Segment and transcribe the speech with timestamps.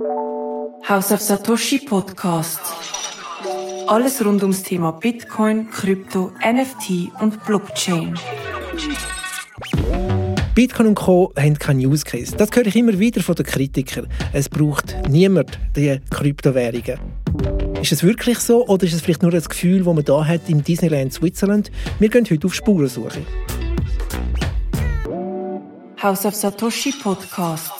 [0.00, 2.60] House of Satoshi Podcast.
[3.88, 8.14] Alles rund ums Thema Bitcoin, Krypto, NFT und Blockchain.
[10.54, 11.32] Bitcoin und Co.
[11.36, 12.36] haben keine Use Case.
[12.36, 14.06] Das höre ich immer wieder von den Kritikern.
[14.32, 16.98] Es braucht niemand die Kryptowährungen.
[17.82, 20.48] Ist es wirklich so oder ist es vielleicht nur das Gefühl, das man da hat
[20.48, 21.72] im Disneyland Switzerland?
[21.98, 23.22] Wir gehen heute auf Spurensuche.
[26.00, 27.77] House of Satoshi Podcast.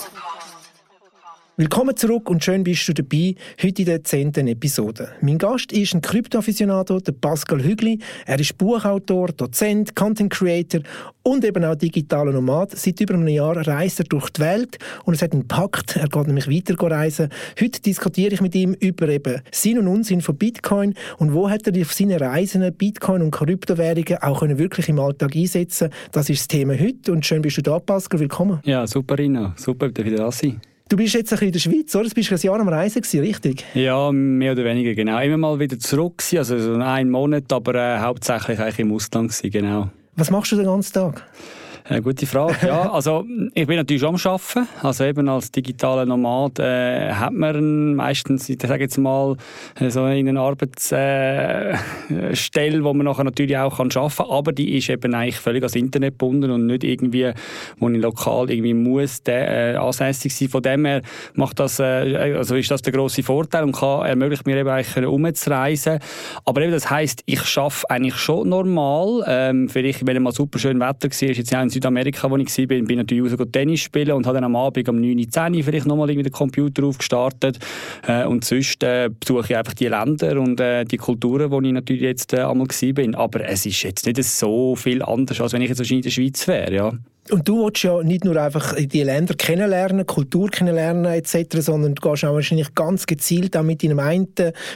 [1.61, 5.09] Willkommen zurück und schön bist du dabei, heute in der zehnten Episode.
[5.23, 7.99] Mein Gast ist ein Kryptoaficionado, der Pascal Hügli.
[8.27, 10.83] Er ist Buchautor, Dozent, Content Creator
[11.25, 12.71] und eben auch digitaler Nomad.
[12.79, 16.09] Seit über einem Jahr reist er durch die Welt und es hat einen Pakt, er
[16.09, 17.29] geht nämlich weiter reisen.
[17.61, 21.67] Heute diskutiere ich mit ihm über eben Sinn und Unsinn von Bitcoin und wo hat
[21.67, 26.39] er auf seinen Reisen Bitcoin und Kryptowährungen auch können wirklich im Alltag einsetzen Das ist
[26.39, 28.21] das Thema heute und schön bist du da, Pascal.
[28.21, 28.61] Willkommen.
[28.63, 29.55] Ja, super, Rino.
[29.57, 30.61] Super, dass wieder da sein.
[30.89, 32.09] Du bist jetzt ein in der Schweiz, oder?
[32.09, 33.63] Du bist ein Jahr am Reisen, gewesen, richtig?
[33.75, 35.21] Ja, mehr oder weniger, genau.
[35.21, 39.51] Immer mal wieder zurück, also so einen Monat, aber äh, hauptsächlich eigentlich im Ausland, gewesen,
[39.51, 39.91] genau.
[40.17, 41.27] Was machst du den ganzen Tag?
[41.89, 42.67] Eine gute Frage.
[42.67, 44.69] Ja, also ich bin natürlich schon am Arbeiten.
[44.83, 49.37] Also eben als digitaler Nomad äh, hat man meistens, ich sage jetzt mal,
[49.89, 51.79] so eine Arbeitsstelle,
[52.13, 55.63] äh, wo man nachher natürlich auch kann arbeiten kann, aber die ist eben eigentlich völlig
[55.63, 57.33] ans Internet gebunden und nicht irgendwie,
[57.79, 60.49] wo ich lokal irgendwie muss, der, äh, ansässig sein.
[60.51, 61.01] Von dem her
[61.35, 65.07] macht das, äh, also ist das der große Vorteil und kann, ermöglicht mir eben eigentlich
[65.07, 66.01] umzureisen.
[66.45, 69.25] Aber eben das heisst, ich arbeite eigentlich schon normal.
[69.27, 72.67] Ähm, vielleicht, wenn mal super schön Wetter war, ist jetzt ja Südamerika, wo ich war,
[72.67, 75.87] bin, bin natürlich raus Tennis spielen und habe dann am Abend um 9, 10 vielleicht
[75.87, 77.59] nochmal den Computer aufgestartet.
[78.07, 81.73] Äh, und sonst äh, besuche ich einfach die Länder und äh, die Kulturen, wo ich
[81.73, 83.15] natürlich jetzt äh, einmal bin.
[83.15, 86.23] Aber es ist jetzt nicht so viel anders, als wenn ich jetzt wahrscheinlich in der
[86.23, 86.93] Schweiz wäre, ja.
[87.31, 92.09] Und du willst ja nicht nur einfach die Länder kennenlernen, Kultur kennenlernen etc., sondern du
[92.09, 94.29] gehst auch wahrscheinlich ganz gezielt auch mit deinem einen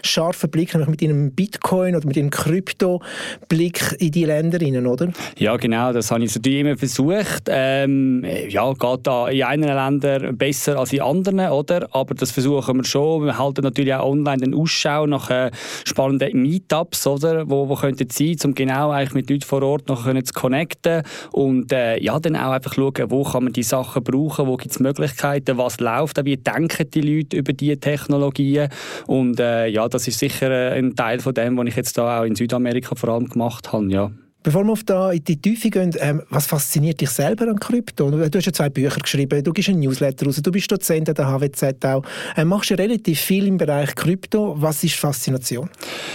[0.03, 5.09] scharfen Blick, nämlich mit deinem Bitcoin oder mit deinem Krypto-Blick in die Länder rein, oder?
[5.39, 7.45] Ja, genau, das habe ich natürlich immer versucht.
[7.49, 11.89] Ähm, ja, geht da in einigen Ländern besser als in anderen, oder?
[11.93, 13.25] Aber das versuchen wir schon.
[13.25, 15.51] Wir halten natürlich auch online den Ausschau nach äh,
[15.85, 17.49] spannenden Meetups, oder?
[17.49, 21.73] Wo, wo könnten sein, um genau eigentlich mit Leuten vor Ort noch zu connecten und
[21.73, 24.81] äh, ja, dann auch einfach schauen, wo kann man die Sachen brauchen, wo gibt es
[24.81, 28.69] Möglichkeiten, was läuft, wie denken die Leute über diese Technologien
[29.07, 32.21] und äh, ja, das ist sicher äh, ein Teil von dem, was ich jetzt da
[32.21, 34.11] auch in Südamerika vor allem gemacht habe, ja.
[34.45, 38.11] Bevor wir auf da in die Tiefe gehen, ähm, was fasziniert dich selber an Krypto?
[38.11, 41.15] Du hast ja zwei Bücher geschrieben, du gibst ein Newsletter raus, du bist Dozent an
[41.15, 42.03] der HWZ auch.
[42.37, 44.57] Ähm, machst ja relativ viel im Bereich Krypto.
[44.61, 45.71] Was ist Faszination?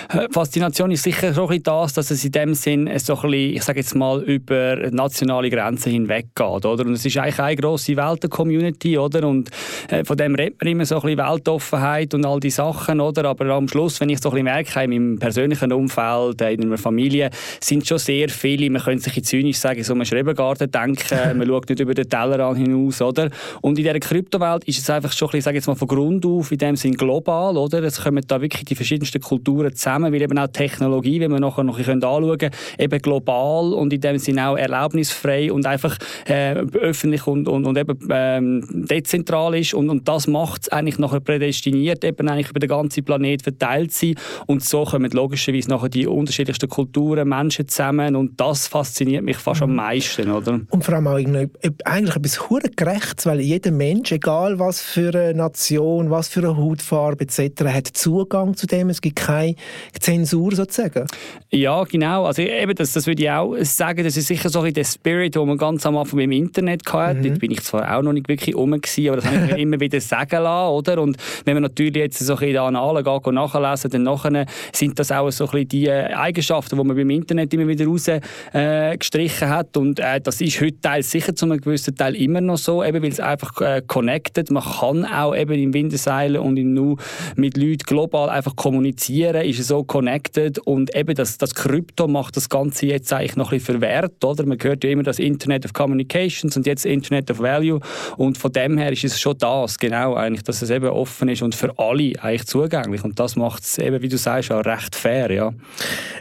[0.09, 3.55] Äh, Faszination ist sicher so ein das, dass es in dem Sinn so ein bisschen,
[3.55, 6.65] ich sage jetzt mal, über nationale Grenzen hinweg geht.
[6.65, 6.85] Oder?
[6.85, 9.25] Und es ist eigentlich eine grosse Welt-Community, oder?
[9.25, 9.51] Und
[9.87, 13.23] äh, von dem redet man immer so ein bisschen Weltoffenheit und all die Sachen, oder?
[13.23, 16.77] Aber am Schluss, wenn ich so ein bisschen merke, in meinem persönlichen Umfeld, in meiner
[16.77, 17.29] Familie,
[17.61, 21.17] sind schon sehr sehr viele, man könnte sich in zynisch sagen, so einen Schrebergarten denken,
[21.37, 23.29] man schaut nicht über den Tellerrand hinaus, oder?
[23.61, 26.25] Und in dieser Kryptowelt ist es einfach schon ein bisschen, sage jetzt mal von Grund
[26.25, 27.83] auf, in dem Sinn global, oder?
[27.83, 31.63] Es kommen da wirklich die verschiedensten Kulturen zusammen, weil eben auch Technologie, wie wir nachher
[31.63, 35.97] noch ein bisschen anschauen können, eben global und in dem Sinn auch erlaubnisfrei und einfach
[36.27, 40.97] äh, öffentlich und, und, und eben ähm, dezentral ist und, und das macht es eigentlich
[40.97, 44.15] nachher prädestiniert, eben eigentlich über den ganzen Planet verteilt sein
[44.47, 49.37] und so kommen logischerweise nachher die unterschiedlichsten Kulturen, Menschen zusammen, zusammen und das fasziniert mich
[49.37, 49.75] fast am mhm.
[49.77, 50.31] meisten.
[50.31, 50.61] Oder?
[50.69, 52.39] Und vor allem auch eigentlich etwas
[52.75, 57.87] gerechtes, weil jeder Mensch, egal was für eine Nation, was für eine Hautfarbe etc., hat
[57.87, 58.89] Zugang zu dem.
[58.89, 59.55] Es gibt keine
[59.99, 61.05] Zensur sozusagen.
[61.51, 62.25] Ja, genau.
[62.25, 65.35] Also eben, das, das würde ich auch sagen, das ist sicher so ein der Spirit,
[65.35, 67.19] den man ganz am Anfang im Internet hatte.
[67.19, 67.23] Mhm.
[67.23, 69.57] Dort bin ich zwar auch noch nicht wirklich rum gewesen, aber das habe ich mir
[69.57, 71.01] immer wieder sagen lassen, oder?
[71.01, 74.99] Und wenn man natürlich jetzt so ein bisschen den Annalen geht, nachlesen, dann nachher sind
[74.99, 79.51] das auch so ein bisschen die Eigenschaften, die man beim Internet immer wieder rausgestrichen äh,
[79.51, 79.77] hat.
[79.77, 83.01] Und äh, das ist heute teils sicher zu einem gewissen Teil immer noch so, eben
[83.03, 84.51] weil es einfach äh, connected.
[84.51, 86.97] Man kann auch eben im Winderseilen und im Nu
[87.35, 92.49] mit Leuten global einfach kommunizieren, ist so connected und eben das, das Krypto macht das
[92.49, 94.45] Ganze jetzt eigentlich noch ein bisschen verwehrt, oder?
[94.45, 97.79] Man hört ja immer das Internet of Communications und jetzt Internet of Value
[98.17, 101.41] und von dem her ist es schon das, genau eigentlich, dass es eben offen ist
[101.41, 104.95] und für alle eigentlich zugänglich und das macht es eben, wie du sagst, auch recht
[104.95, 105.53] fair, ja.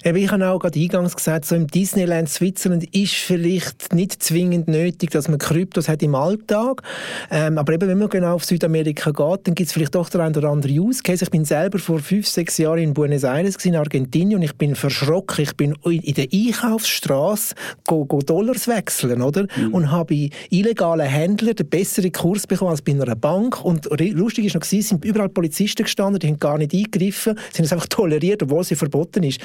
[0.04, 4.22] Eben, ich habe auch gerade eingangs gesagt, so im im Disneyland Switzerland ist vielleicht nicht
[4.22, 6.82] zwingend nötig, dass man Kryptos hat im Alltag.
[7.28, 10.20] Ähm, aber eben, wenn man genau auf Südamerika geht, dann gibt es vielleicht doch der
[10.20, 11.24] ein oder andere Use Case.
[11.24, 14.76] Ich bin selber vor fünf, sechs Jahren in Buenos Aires, in Argentinien, und ich bin
[14.76, 15.42] verschrocken.
[15.42, 19.48] Ich bin in der Einkaufsstraße go, go Dollars wechseln, oder?
[19.56, 19.74] Mhm.
[19.74, 23.64] Und habe bei illegalen Händlern den besseren Kurs bekommen als bei einer Bank.
[23.64, 27.58] Und lustig ist noch, es sind überall Polizisten gestanden, die haben gar nicht eingegriffen, sie
[27.58, 29.40] haben es einfach toleriert, obwohl sie verboten ist.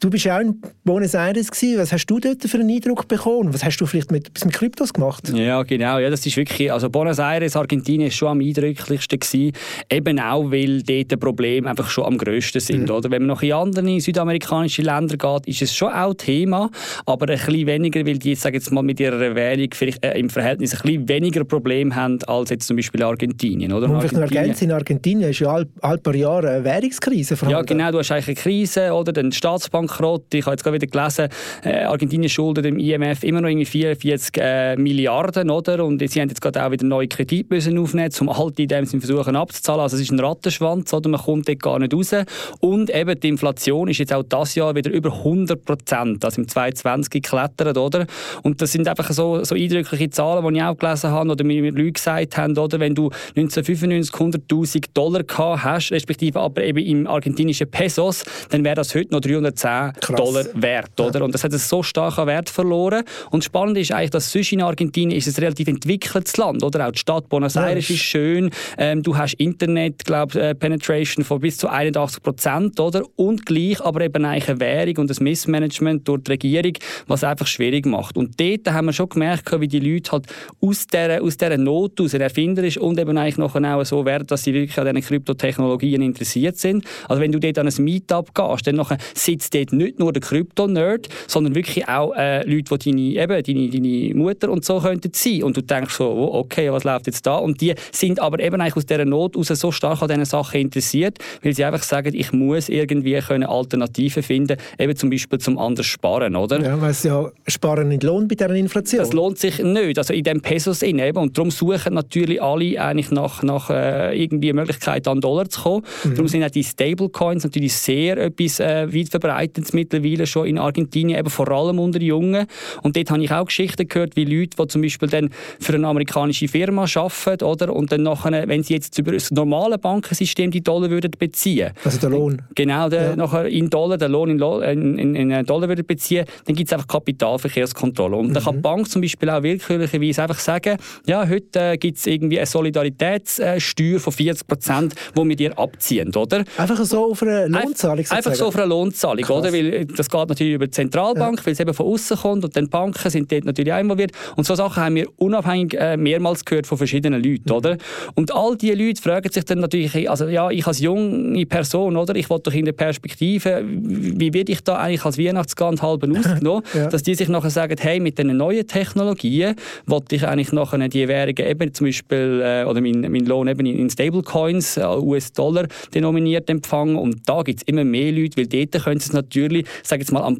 [0.00, 1.78] Du bist auch in Buenos Aires gewesen.
[1.80, 3.52] Was hast du dort für einen Eindruck bekommen?
[3.52, 5.30] Was hast du vielleicht mit, mit Kryptos gemacht?
[5.34, 5.98] Ja, genau.
[5.98, 9.52] Ja, das ist wirklich, also Buenos Aires, Argentinien ist schon am eindrücklichsten gewesen.
[9.90, 12.88] Eben auch, weil dort die Probleme einfach schon am grössten sind.
[12.88, 12.94] Mhm.
[12.94, 13.10] Oder?
[13.10, 16.70] Wenn man noch in andere südamerikanische Länder geht, ist es schon auch Thema,
[17.06, 20.30] aber ein bisschen weniger, weil die, sage jetzt mal, mit ihrer Währung vielleicht äh, im
[20.30, 23.72] Verhältnis ein bisschen weniger Probleme haben als jetzt zum Beispiel Argentinien.
[23.72, 23.88] Oder?
[23.88, 27.58] Und vielleicht noch ergänzen, in Argentinien ist ja all, all paar Jahre eine Währungskrise vorhanden.
[27.58, 27.90] Ja, genau.
[27.90, 30.32] Du hast eigentlich eine Krise oder den Staatsbankrott.
[30.34, 31.28] Ich habe jetzt gerade wieder gelesen,
[31.64, 35.84] äh, Argentinien schuldet dem IMF immer noch irgendwie 44 äh, Milliarden, oder?
[35.84, 38.84] Und sie haben jetzt gerade auch wieder neue Kredite müssen aufnehmen, um alte in dem
[38.86, 39.80] Sinne versuchen abzuzahlen.
[39.80, 41.08] Also es ist ein Rattenschwanz, oder?
[41.08, 42.14] Man kommt dort gar nicht raus.
[42.60, 46.48] Und eben die Inflation ist jetzt auch das Jahr wieder über 100 Prozent, also im
[46.48, 48.06] 2020 geklettert, oder?
[48.42, 51.70] Und das sind einfach so, so eindrückliche Zahlen, die ich auch gelesen habe oder mir
[51.70, 52.80] Leute gesagt haben, oder?
[52.80, 58.76] Wenn du 1995 100'000 Dollar gehabt hast, respektive aber eben im argentinischen Pesos, dann wäre
[58.76, 60.16] das heute noch 310 Krass.
[60.16, 61.24] Dollar wert, oder?
[61.24, 63.04] Und das hat so stark an Wert verloren.
[63.30, 66.86] Und spannend ist eigentlich, dass sonst in Argentinien ist es relativ entwickeltes Land, oder?
[66.86, 67.94] Auch die Stadt Buenos Aires ja.
[67.94, 68.50] ist schön.
[68.78, 73.02] Ähm, du hast Internet, glaube äh, Penetration von bis zu 81 Prozent, oder?
[73.16, 76.72] Und gleich aber eben eigentlich eine Währung und ein Missmanagement durch die Regierung,
[77.06, 78.16] was einfach schwierig macht.
[78.16, 80.26] Und dort haben wir schon gemerkt, wie die Leute halt
[80.60, 84.44] aus dieser, aus dieser Not aus erfinderisch und eben eigentlich nachher auch so werden, dass
[84.44, 86.84] sie wirklich an diesen Kryptotechnologien interessiert sind.
[87.08, 90.22] Also wenn du dort an ein Meetup gehst, dann nachher sitzt dort nicht nur der
[90.22, 95.10] Krypto-Nerd, sondern wirklich auch äh, Leute, die deine, eben, deine, deine Mutter und so könnten
[95.14, 95.42] sein.
[95.42, 97.36] Und du denkst so, oh, okay, was läuft jetzt da?
[97.36, 100.60] Und die sind aber eben eigentlich aus dieser Not aus so stark an diesen Sachen
[100.60, 105.58] interessiert, weil sie einfach sagen, ich muss irgendwie können Alternativen finden, eben zum Beispiel zum
[105.58, 106.60] anders sparen, oder?
[106.60, 109.00] Ja, weil es ja Sparen nicht lohnt bei dieser Inflation.
[109.00, 111.18] Das lohnt sich nicht, also in dem Pesos in eben.
[111.18, 115.84] Und darum suchen natürlich alle eigentlich nach, nach äh, irgendwie Möglichkeit an Dollar zu kommen.
[116.04, 116.10] Mhm.
[116.10, 121.09] Darum sind auch die Stablecoins natürlich sehr etwas äh, weit verbreitet mittlerweile schon in Argentinien,
[121.16, 122.46] eben vor allem unter Jungen.
[122.82, 125.86] Und dort habe ich auch Geschichten gehört, wie Leute, die zum Beispiel dann für eine
[125.86, 127.74] amerikanische Firma arbeiten, oder?
[127.74, 131.70] Und dann nachher, wenn sie jetzt über das normale Bankensystem die Dollar würden beziehen.
[131.84, 132.42] Also der Lohn.
[132.54, 133.16] Genau, der, ja.
[133.16, 136.88] nachher in Dollar, den Lohn in, in, in Dollar würden beziehen, dann gibt es einfach
[136.88, 138.16] Kapitalverkehrskontrolle.
[138.16, 138.34] Und mhm.
[138.34, 142.06] dann kann die Bank zum Beispiel auch willkürlicherweise einfach sagen, ja, heute äh, gibt es
[142.06, 146.44] irgendwie eine Solidaritätssteuer von 40 Prozent, die wir dir abziehen, oder?
[146.56, 148.04] Einfach so auf eine Lohnzahlung?
[148.08, 149.38] Einfach so auf eine Lohnzahlung, Krass.
[149.38, 149.52] oder?
[149.52, 151.46] Weil das geht natürlich über die Zentralbank, ja.
[151.46, 154.12] weil es eben von außen kommt und dann Banken sind dort natürlich auch involviert.
[154.36, 157.54] Und so Sachen haben wir unabhängig äh, mehrmals gehört von verschiedenen Leuten, mhm.
[157.54, 157.76] oder?
[158.14, 162.14] Und all diese Leute fragen sich dann natürlich, also ja, ich als junge Person, oder?
[162.14, 166.62] Ich wollte doch in der Perspektive, wie werde ich da eigentlich als Weihnachtsgans halben ausgenommen,
[166.74, 166.88] ja.
[166.88, 169.54] dass die sich nachher sagen, hey, mit den neuen Technologien
[169.86, 173.66] wollte ich eigentlich nachher die Währungen eben zum Beispiel, äh, oder mein, mein Lohn eben
[173.66, 176.96] in, in Stablecoins, äh, US-Dollar denominiert empfangen.
[176.96, 180.12] Und da gibt es immer mehr Leute, weil dort können sie es natürlich, sage jetzt
[180.12, 180.38] mal, am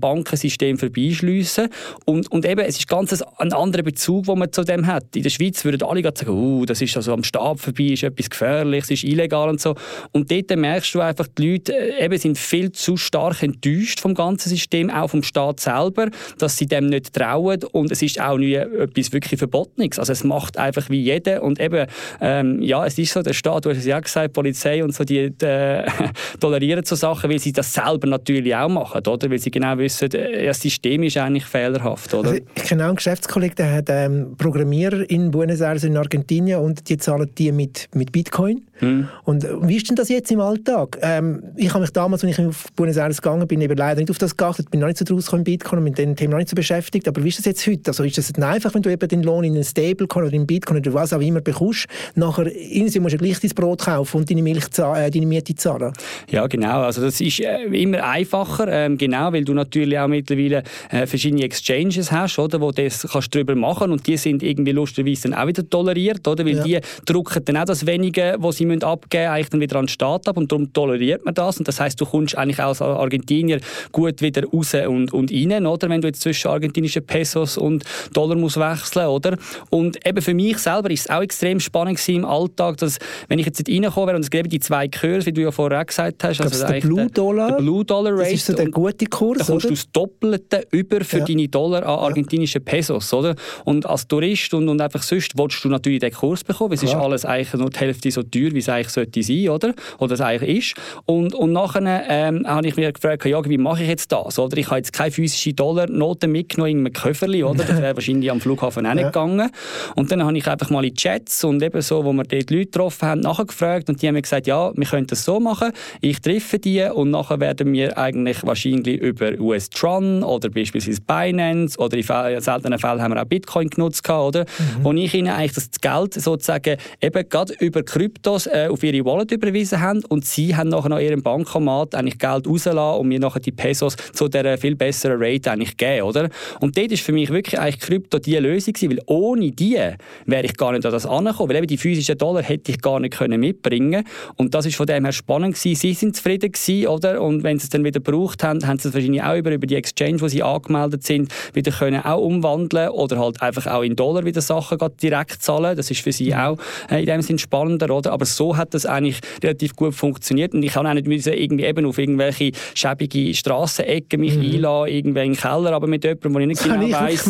[0.50, 1.68] Bankensystem vorbeischliessen.
[2.04, 5.04] Und, und eben, es ist ganz ein anderer Bezug, den man zu dem hat.
[5.14, 8.30] In der Schweiz würden alle sagen, uh, das ist also am Stab vorbei, ist etwas
[8.30, 9.74] gefährlich, es ist illegal und so.
[10.12, 14.14] Und dort merkst du einfach, die Leute äh, eben sind viel zu stark enttäuscht vom
[14.14, 16.08] ganzen System, auch vom Staat selber,
[16.38, 17.62] dass sie dem nicht trauen.
[17.72, 19.98] Und es ist auch nie etwas wirklich Verbotenes.
[19.98, 21.42] Also es macht einfach wie jeder.
[21.42, 21.86] Und eben,
[22.20, 25.04] ähm, ja, es ist so, der Staat, du hast es ja gesagt, Polizei und so,
[25.04, 25.86] die, die äh,
[26.40, 29.30] tolerieren so Sachen, weil sie das selber natürlich auch machen, oder?
[29.30, 32.30] Weil sie genau wissen, äh, das System ist eigentlich fehlerhaft, oder?
[32.30, 36.60] Also ich kenne auch einen Geschäftskollegen, der hat ähm, Programmierer in Buenos Aires in Argentinien
[36.60, 38.62] und die zahlen die mit, mit Bitcoin.
[38.78, 39.08] Hm.
[39.24, 40.98] Und wie ist denn das jetzt im Alltag?
[41.02, 44.10] Ähm, ich habe mich damals, als ich auf Buenos Aires gegangen bin, eben leider nicht
[44.10, 46.38] auf das geachtet, bin noch nicht so draus gekommen Bitcoin und mit dem Thema noch
[46.38, 47.06] nicht so beschäftigt.
[47.06, 47.82] Aber wie ist das jetzt heute?
[47.88, 50.78] Also ist das einfach, wenn du eben den Lohn in einen Stablecoin oder in Bitcoin
[50.78, 54.42] oder was auch immer bekommst, nachher irgendwie musst du gleich dein Brot kaufen und deine,
[54.42, 55.92] Milch äh, deine Miete zahlen?
[56.30, 56.82] Ja, genau.
[56.82, 61.44] Also das ist äh, immer einfacher, ähm, genau, weil du natürlich auch mittlerweile äh, verschiedene
[61.44, 65.46] Exchanges hast, oder, wo das kannst drüber machen und die sind irgendwie lustigerweise dann auch
[65.46, 66.62] wieder toleriert, oder, weil ja.
[66.64, 69.88] die drucken dann auch das Wenige, was sie müssen abgeben eigentlich dann wieder an den
[69.88, 73.60] Staat ab und darum toleriert man das und das heißt, du kommst eigentlich als Argentinier
[73.92, 78.36] gut wieder raus und, und rein, oder, wenn du jetzt zwischen argentinischen Pesos und Dollar
[78.36, 79.36] musst wechseln, oder?
[79.70, 83.46] Und eben für mich selber ist es auch extrem spannend im Alltag, dass wenn ich
[83.46, 85.86] jetzt nicht reingekommen wäre und es gäbe die zwei Kurse, wie du ja vorher auch
[85.86, 89.06] gesagt hast, also der Blue Dollar, der Blue Dollar Rate, das ist so der gute
[89.06, 89.74] Kurs, da kommst oder?
[89.74, 91.24] du das Doppelte über für ja.
[91.24, 93.34] deine Dollar an argentinischen Pesos, oder?
[93.64, 96.82] Und als Tourist und, und einfach sonst willst du natürlich den Kurs bekommen, weil es
[96.82, 99.74] ist alles eigentlich nur die Hälfte so teuer, wie es eigentlich sollte sein, oder?
[99.98, 100.74] Oder es eigentlich ist.
[101.06, 104.56] Und, und nachher ähm, habe ich mir gefragt, ja, wie mache ich jetzt das, oder?
[104.56, 107.64] Ich habe jetzt keine physische Dollarnoten mitgenommen in einem Köfferli, oder?
[107.64, 109.50] Das wäre wahrscheinlich am Flughafen auch nicht gegangen.
[109.96, 112.66] Und dann habe ich einfach mal in Chats und eben so, wo wir dort Leute
[112.66, 116.20] getroffen haben, nachgefragt und die haben mir gesagt, ja, wir können das so machen, ich
[116.20, 122.40] treffe die und nachher werden wir eigentlich wahrscheinlich über US-Tron oder beispielsweise Binance oder in
[122.40, 124.40] seltenen Fällen haben wir auch Bitcoin genutzt, oder?
[124.40, 124.84] Mhm.
[124.84, 129.32] Wo ich ihnen eigentlich das Geld sozusagen eben gerade über Kryptos äh, auf ihre Wallet
[129.32, 133.40] überwiesen haben und sie haben nachher noch ihrem Bankomat eigentlich Geld rausgelassen und mir nachher
[133.40, 136.28] die Pesos zu dieser viel besseren Rate eigentlich gegeben, oder?
[136.60, 139.78] Und dort ist für mich wirklich eigentlich Krypto die Lösung gewesen, weil ohne die
[140.26, 143.00] wäre ich gar nicht an das angekommen, weil eben die physischen Dollar hätte ich gar
[143.00, 144.04] nicht können mitbringen
[144.36, 145.76] und das ist von dem her spannend gewesen.
[145.76, 147.20] Sie sind zufrieden gewesen, oder?
[147.22, 149.66] Und wenn sie es dann wieder gebraucht haben, haben sie es wahrscheinlich auch über, über
[149.66, 153.96] die Exchange, wo sie angemeldet sind, wieder können auch umwandeln oder halt einfach auch in
[153.96, 155.76] Dollar wieder Sachen direkt zahlen.
[155.76, 156.58] Das ist für sie auch
[156.90, 158.12] äh, in dem Sinn spannender, oder?
[158.12, 161.64] Aber so hat das eigentlich relativ gut funktioniert und ich kann auch nicht müssen irgendwie
[161.64, 164.54] eben auf irgendwelche schäbige Strassenecken mich mhm.
[164.54, 167.26] einladen, irgendwie in den Keller, aber mit jemandem, wo ich nicht genau weiß.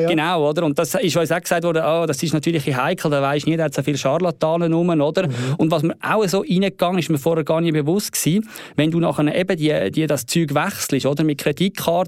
[0.00, 0.08] ja.
[0.08, 0.64] Genau, oder?
[0.64, 3.56] Und das ist uns auch gesagt worden, oh, das ist natürlich heikel, da weisst nie,
[3.56, 5.26] da hat so viele Scharlatanen rum, oder?
[5.26, 5.34] Mhm.
[5.58, 9.00] Und was mir auch so reingegangen ist, mir vorher gar nicht bewusst gewesen, wenn du
[9.00, 11.24] nachher eben die, die das Zeug wechselst, oder?
[11.24, 11.38] Mit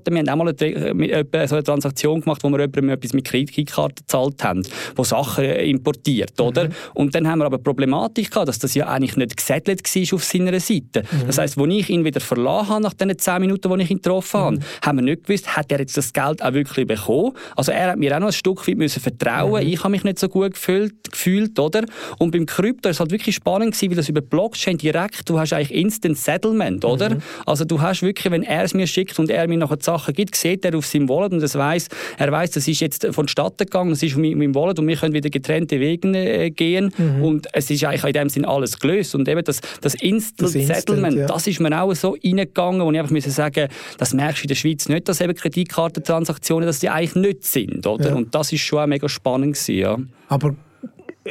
[0.07, 0.55] Kreditkarten, wir haben auch mal
[1.33, 4.63] eine, so eine Transaktion gemacht, wo wir jemandem etwas mit Kreditkarten gezahlt haben,
[4.95, 6.67] wo Sachen importiert, oder?
[6.67, 6.73] Mhm.
[6.95, 10.25] Und dann haben wir aber Problematik gehabt, dass das ja eigentlich nicht gesettelt war auf
[10.25, 11.03] seiner Seite.
[11.03, 11.27] Mhm.
[11.27, 13.97] Das heisst, als ich ihn wieder verlassen habe, nach den 10 Minuten, die ich ihn
[13.99, 14.61] getroffen habe, mhm.
[14.85, 17.33] haben wir nicht gewusst, hat er jetzt das Geld auch wirklich bekommen?
[17.57, 19.65] Also er hat mir auch noch ein Stück weit müssen vertrauen.
[19.65, 19.71] Mhm.
[19.71, 21.85] Ich habe mich nicht so gut gefühlt, gefühlt, oder?
[22.19, 25.39] Und beim Krypto ist es halt wirklich spannend gewesen, weil das über Blockchain direkt, du
[25.39, 27.11] hast eigentlich Instant Settlement, oder?
[27.11, 27.23] Mhm.
[27.45, 30.15] Also du hast wirklich, wenn er es mir schickt und er mir noch die Sachen
[30.15, 31.89] gibt, sieht er auf seinem Wallet und das weiß,
[32.19, 35.15] er weiß, das ist jetzt vonstatten gegangen, das ist auf meinem Wallet und wir können
[35.15, 37.23] wieder getrennte Wege äh, gehen mhm.
[37.23, 40.67] und es ist eigentlich in dem Sinn alles gelöst und eben das, das Instant das
[40.67, 41.27] Settlement, Instant, ja.
[41.27, 44.49] das ist mir auch so reingegangen, wo ich einfach müssen sagen, das merkst du in
[44.49, 48.11] der Schweiz nicht, dass eben Kreditkartentransaktionen, dass die eigentlich nicht sind, oder?
[48.11, 48.15] Ja.
[48.15, 49.99] Und das ist schon auch mega spannend gewesen, ja.
[50.29, 50.55] Aber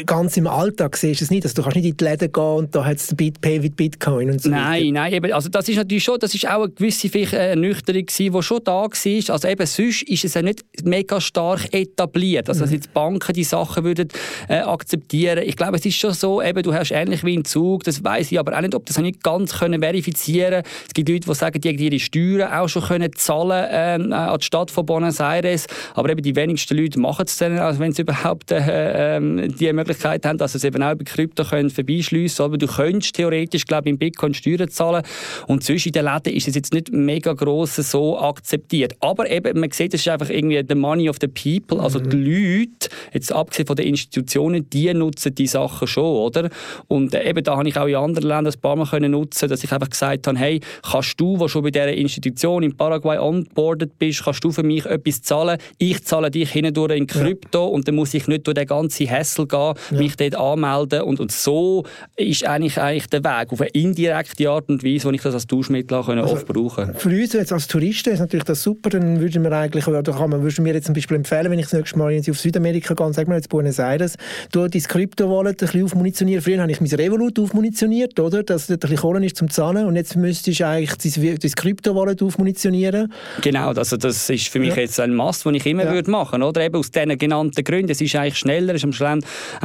[0.06, 2.32] ganz im Alltag siehst du es nicht, dass also, du kannst nicht in die Läden
[2.32, 4.92] gehen und da hat es BitPay wie Bitcoin und so Nein, weiter.
[4.92, 8.44] nein, eben, also das ist natürlich schon, das ist auch eine gewisse Ernüchterung gewesen, die
[8.44, 9.34] schon da war.
[9.34, 13.44] Also eben sonst ist es ja nicht mega stark etabliert, also dass jetzt Banken die
[13.44, 14.10] Sachen würden
[14.50, 15.44] äh, akzeptieren.
[15.46, 18.32] Ich glaube, es ist schon so, eben, du hast ähnlich wie im Zug, das weiß
[18.32, 20.64] ich aber auch nicht, ob das nicht ganz können verifizieren.
[20.88, 24.46] Es gibt Leute, die sagen, die ihre Steuern auch schon können zahlen äh, an die
[24.46, 28.02] Stadt von Buenos Aires, aber eben die wenigsten Leute machen es dann, also wenn sie
[28.02, 32.38] überhaupt äh, äh, die Möglichkeit haben, dass sie es eben auch über Krypto können vorbeischliessen
[32.38, 32.46] können.
[32.46, 35.04] Aber du könntest theoretisch, glaube ich, im Bitcoin Steuern zahlen.
[35.48, 38.94] Und zwischen den Läden ist es jetzt nicht mega gross so akzeptiert.
[39.00, 41.82] Aber eben, man sieht, es ist einfach irgendwie the money of the people.
[41.82, 42.10] Also mhm.
[42.10, 46.50] die Leute, jetzt abgesehen von den Institutionen, die nutzen die Sachen schon, oder?
[46.88, 49.50] Und äh, eben da habe ich auch in anderen Ländern ein paar Mal können nutzen,
[49.50, 53.18] dass ich einfach gesagt habe, hey, kannst du, der schon bei dieser Institution in Paraguay
[53.18, 55.58] onboarded bist, kannst du für mich etwas zahlen?
[55.78, 57.74] Ich zahle dich hindurch in Krypto ja.
[57.74, 59.98] und dann muss ich nicht durch den ganzen Hassel gehen, ja.
[59.98, 61.84] mich dort anmelden und, und so
[62.16, 65.48] ist eigentlich, eigentlich der Weg auf eine indirekte Art und Weise, wo ich das als
[65.48, 69.20] Tauschmittel auch also, oft brauchen Für uns jetzt als Touristen ist natürlich das super, dann
[69.20, 71.74] würden wir eigentlich, oder kann man, würden wir jetzt zum Beispiel empfehlen, wenn ich das
[71.74, 74.16] nächste Mal auf Südamerika gehe, sagen wir jetzt Buenos Aires,
[74.52, 76.42] du dein Krypto-Wallet ein bisschen aufmunitionieren.
[76.42, 78.44] Früher habe ich mein Revolut aufmunitioniert, oder?
[78.44, 81.52] Dass dort ein bisschen Kohle ist zum Zahlen und jetzt müsstest du eigentlich dein, dein
[81.52, 83.12] Krypto-Wallet aufmunitionieren.
[83.42, 84.82] Genau, also das ist für mich ja.
[84.82, 85.94] jetzt ein Mast, den ich immer ja.
[85.94, 86.62] würde machen, oder?
[86.62, 87.92] Eben aus diesen genannten Gründen.
[87.92, 88.94] Es ist eigentlich schneller, es ist am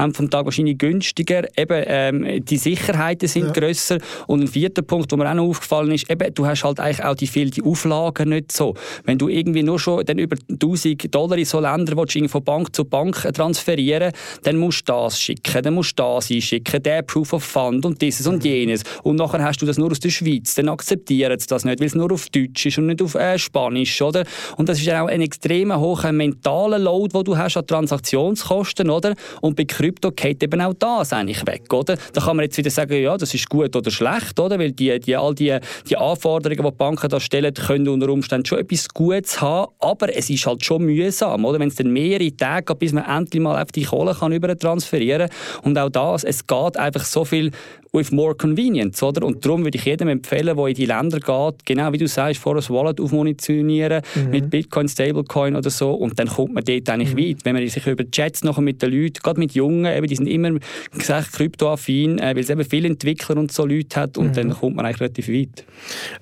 [0.01, 1.45] Ende vom Tag wahrscheinlich günstiger.
[1.57, 3.53] Eben, ähm, die Sicherheiten sind ja.
[3.53, 3.99] grösser.
[4.27, 7.05] Und ein vierter Punkt, der mir auch noch aufgefallen ist, eben, du hast halt eigentlich
[7.05, 8.75] auch die vielen Auflagen nicht so.
[9.05, 12.75] Wenn du irgendwie nur schon dann über 1000 Dollar in so Länder willst, von Bank
[12.75, 17.33] zu Bank transferieren, dann musst du das schicken, dann musst du das einschicken, der Proof
[17.33, 18.83] of Fund und dieses und jenes.
[19.03, 21.87] Und nachher hast du das nur aus der Schweiz, dann akzeptieren sie das nicht, weil
[21.87, 24.25] es nur auf Deutsch ist und nicht auf äh, Spanisch, oder?
[24.57, 29.15] Und das ist auch ein extrem hoher mentaler Load, den du hast an Transaktionskosten, oder?
[29.41, 31.97] Und bei Krypto geht eben auch das eigentlich weg, oder?
[32.13, 34.59] Da kann man jetzt wieder sagen, ja, das ist gut oder schlecht, oder?
[34.59, 35.57] Weil die, die, all die,
[35.89, 40.15] die Anforderungen, die, die Banken da stellen, können unter Umständen schon etwas Gutes haben, aber
[40.15, 41.59] es ist halt schon mühsam, oder?
[41.59, 44.55] Wenn es dann mehrere Tage geht, bis man endlich mal auf die Kohle kann über
[44.59, 45.31] transferieren
[45.63, 47.51] und auch das, es geht einfach so viel
[47.93, 49.27] with more convenience, oder?
[49.27, 52.41] Und darum würde ich jedem empfehlen, der in die Länder geht, genau wie du sagst,
[52.41, 54.31] vor das Wallet aufmunitionieren mhm.
[54.31, 57.19] mit Bitcoin, Stablecoin oder so und dann kommt man dort eigentlich mhm.
[57.19, 57.45] weit.
[57.45, 60.17] Wenn man sich über Chats noch mit den Leuten, gerade mit Jungen, gesungen, eben, die
[60.17, 60.53] sind immer
[60.97, 64.33] gesagt kryptoaffin, äh, weil es eben viele Entwickler und so Leute hat und mhm.
[64.33, 65.65] dann kommt man eigentlich relativ weit.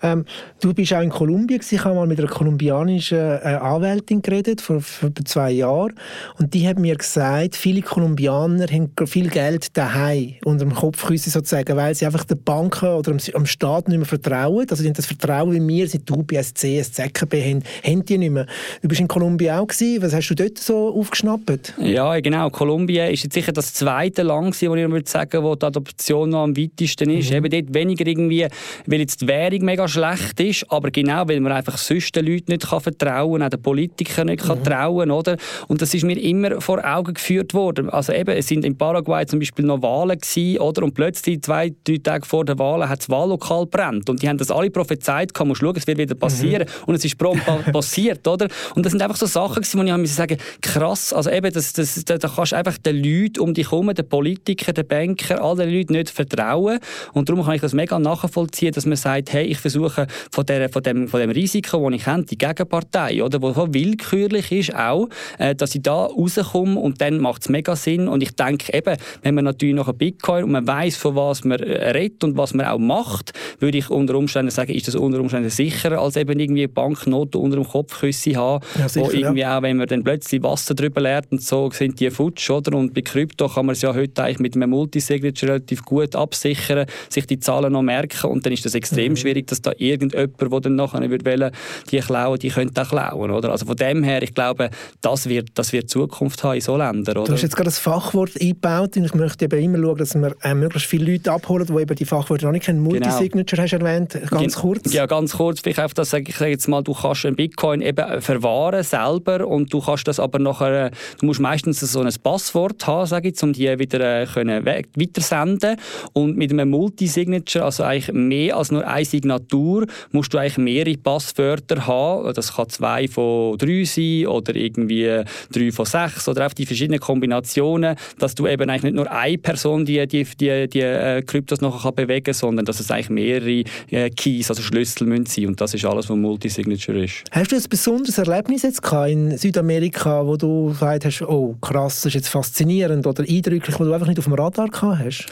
[0.03, 0.25] Ähm,
[0.61, 4.81] du bist auch in Kolumbien, ich habe mal mit einer kolumbianischen äh, Anwältin geredet, vor,
[4.81, 5.95] vor zwei Jahren,
[6.39, 11.77] und die hat mir gesagt, viele Kolumbianer haben viel Geld daheim unter dem Kopfkissen sozusagen,
[11.77, 14.67] weil sie einfach den Banken oder am, am Staat nicht mehr vertrauen.
[14.69, 18.31] Also die haben das Vertrauen, wie wir seit UBS, CS, ZKB haben, haben die nicht
[18.31, 18.47] mehr.
[18.83, 20.03] Du bist in Kolumbien auch gewesen.
[20.03, 21.75] Was hast du dort so aufgeschnappt?
[21.79, 22.51] Ja, genau.
[22.51, 26.43] Kolumbien ist jetzt sicher das zweite Land, wo ich würde sagen, wo die Adoption noch
[26.43, 27.31] am weitesten ist.
[27.31, 27.37] Mhm.
[27.37, 28.47] Eben dort weniger irgendwie,
[28.87, 32.53] weil jetzt die Währung mega schlecht ist, aber genau, weil man einfach sonst den Leuten
[32.53, 34.49] nicht kann vertrauen kann, auch den Politikern nicht mhm.
[34.49, 35.37] kann trauen oder?
[35.69, 37.91] Und das ist mir immer vor Augen geführt worden.
[37.91, 40.83] Also eben, es sind in Paraguay zum Beispiel noch Wahlen gewesen, oder?
[40.83, 44.11] Und plötzlich, zwei, drei Tage vor der Wahl, hat das Wahllokal brennt.
[44.11, 46.67] Und die haben das alle prophezeit, kann man schauen, es wird wieder passieren.
[46.67, 46.85] Mhm.
[46.87, 48.49] Und es ist prompt passiert, oder?
[48.75, 51.73] Und das sind einfach so Sachen gewesen, wo ich muss sagen, krass, also eben, das,
[51.73, 55.39] das, da, da kannst du einfach den Leuten um dich herum, den Politikern, den Bankern,
[55.39, 56.79] all den Leuten nicht vertrauen.
[57.13, 60.69] Und darum kann ich das mega nachvollziehen, dass man sagt, hey, ich versuche von, der,
[60.69, 64.75] von, dem, von dem Risiko, das ich habe, die Gegenpartei, oder, wo so willkürlich ist
[64.75, 65.09] auch,
[65.39, 68.09] äh, dass ich da rauskomme und dann macht es mega Sinn.
[68.09, 71.45] Und ich denke eben, wenn man natürlich noch ein Bitcoin und man weiß, von was
[71.45, 74.95] man äh, redet und was man auch macht, würde ich unter Umständen sagen, ist das
[74.95, 79.41] unter Umständen sicherer, als eben irgendwie Banknoten unter dem Kopfküsse haben, ja, sicher, wo irgendwie
[79.41, 79.59] ja.
[79.59, 82.77] auch, wenn man dann plötzlich Wasser drüber leert und so, sind die futsch, oder?
[82.77, 86.87] Und bei Krypto kann man es ja heute eigentlich mit einem Multisignature relativ gut absichern,
[87.09, 89.17] sich die Zahlen noch merken und dann ist das extrem mhm.
[89.17, 91.53] schwierig, dass da irgendjemand, der dann nachher würde
[91.91, 93.51] die klauen, die könnte auch klauen, oder?
[93.51, 94.71] Also von dem her, ich glaube,
[95.01, 97.27] das wird, das wird Zukunft haben in so Ländern, oder?
[97.27, 100.37] Du hast jetzt gerade das Fachwort eingebaut und ich möchte eben immer schauen, dass wir
[100.43, 102.85] äh, möglichst viele Leute abholen, die eben die Fachwörter noch nicht kennen.
[102.85, 103.01] Genau.
[103.01, 103.63] Multisignature genau.
[103.65, 104.93] hast du erwähnt, ganz Gen kurz.
[104.93, 108.21] Ja, ganz kurz, vielleicht einfach das, ich sage jetzt mal, du kannst einen Bitcoin eben
[108.21, 113.08] verwahren selber und du kannst das aber nachher, du musst meistens so ein Passwort haben,
[113.09, 115.77] sage ich, um die wieder äh, können weitersenden
[116.13, 120.97] und mit einem Multisignature, also eigentlich mehr als nur eine Signatur, musst du eigentlich mehrere
[120.97, 122.33] Passwörter haben.
[122.35, 127.01] Das kann zwei von drei sein oder irgendwie drei von sechs oder einfach die verschiedenen
[127.01, 131.61] Kombinationen, dass du eben eigentlich nicht nur eine Person die, die, die, die äh, Kryptos
[131.61, 135.47] nachher kann bewegen kann, sondern dass es eigentlich mehrere äh, Keys, also Schlüssel müssen sein
[135.47, 137.25] und das ist alles, was Multisignature ist.
[137.31, 142.07] Hast du ein besonderes Erlebnis jetzt in Südamerika, wo du gesagt hast, oh krass, das
[142.07, 145.27] ist jetzt faszinierend oder eindrücklich, wo du einfach nicht auf dem Radar gehabt hast?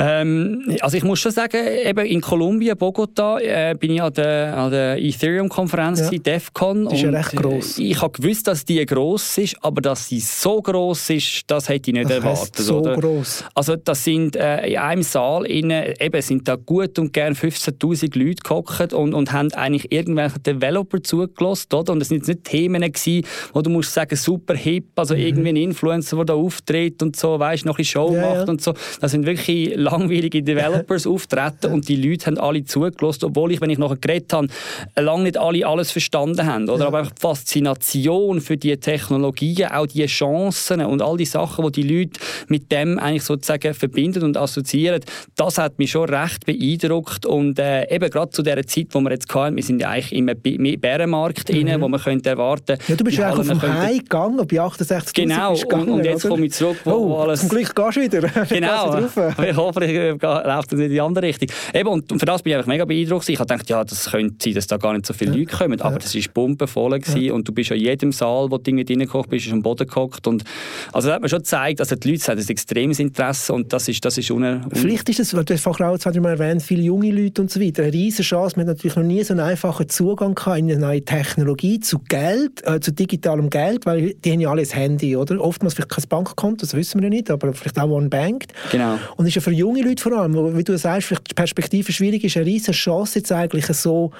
[0.00, 4.56] Ähm, also ich muss schon sagen, eben in Kolumbien, Bogota, äh, bin ich an der,
[4.56, 6.18] an der Ethereum-Konferenz, ja.
[6.18, 6.88] DEFCON.
[6.88, 7.78] Die ist ja recht gross.
[7.78, 11.90] Ich habe gewusst, dass die gross ist, aber dass sie so gross ist, das hätte
[11.90, 12.56] ich nicht das erwartet.
[12.56, 12.96] so oder?
[12.96, 13.44] gross?
[13.54, 18.18] Also das sind äh, in einem Saal innen, eben sind da gut und gern 15'000
[18.18, 21.92] Leute gehockt und, und haben eigentlich irgendwelche Developer zugelassen, oder?
[21.92, 25.20] Und es sind jetzt nicht Themen gewesen, wo du musst sagen, super hip, also mhm.
[25.20, 28.52] irgendwie ein Influencer, der da auftritt und so, weißt, noch eine Show ja, macht ja.
[28.52, 28.72] und so.
[29.00, 33.70] Das sind wirklich langweilige Developers auftreten und die Leute haben alle zugelassen, obwohl ich, wenn
[33.70, 34.48] ich nachher geredet habe,
[34.96, 36.68] lange nicht alle alles verstanden haben.
[36.68, 36.80] Oder?
[36.80, 36.86] Ja.
[36.86, 41.98] Aber die Faszination für die Technologien, auch die Chancen und all die Sachen, die die
[41.98, 45.00] Leute mit dem eigentlich sozusagen verbinden und assoziieren,
[45.36, 49.10] das hat mich schon recht beeindruckt und äh, eben gerade zu der Zeit, wo wir
[49.10, 51.68] jetzt hatten, wir sind ja eigentlich im Bärenmarkt mhm.
[51.68, 55.14] Rein, wo man könnte erwarten Ja, du bist ja auf dem High gegangen, bei 68
[55.14, 57.40] Genau, gegangen, und, und, jetzt komme ich zurück, wo, oh, wo alles...
[57.40, 58.20] zum Glück gehst du wieder.
[58.50, 58.98] Genau,
[59.48, 61.48] ich hoffe, hoffentlich läuft das nicht in die andere Richtung.
[61.74, 63.28] Eben, und für das bin ich einfach mega beeindruckt.
[63.28, 65.38] Ich habe gedacht, ja, das könnte sein, dass da gar nicht so viele ja.
[65.38, 65.80] Leute kommen.
[65.80, 67.32] Aber das war pumpenvoll ja.
[67.32, 70.26] und du bist in jedem Saal, wo du irgendwie reingekocht bist, am Boden gehockt.
[70.26, 70.44] Und,
[70.92, 73.88] also das hat mir schon gezeigt, also die Leute haben ein extremes Interesse und das
[73.88, 76.82] ist, das ist un Vielleicht ist es, weil du vorhin auch jetzt mal erwähnt, viele
[76.82, 78.56] junge Leute und so weiter, eine riesige Chance.
[78.56, 81.98] Man hat natürlich noch nie so einen einfachen Zugang gehabt in eine neue Technologie, zu
[82.08, 85.40] Geld, äh, zu digitalem Geld, weil die haben ja alles Handy, oder?
[85.40, 88.46] Oftmals vielleicht kein Bankkonto, das wissen wir ja nicht, aber vielleicht auch One-Bank.
[88.72, 88.98] Genau.
[89.16, 92.24] Und ist ja für junge Leute vor allem, wie du sagst, vielleicht die Perspektive schwierig
[92.24, 94.10] ist, eine riesige Chance, jetzt eigentlich so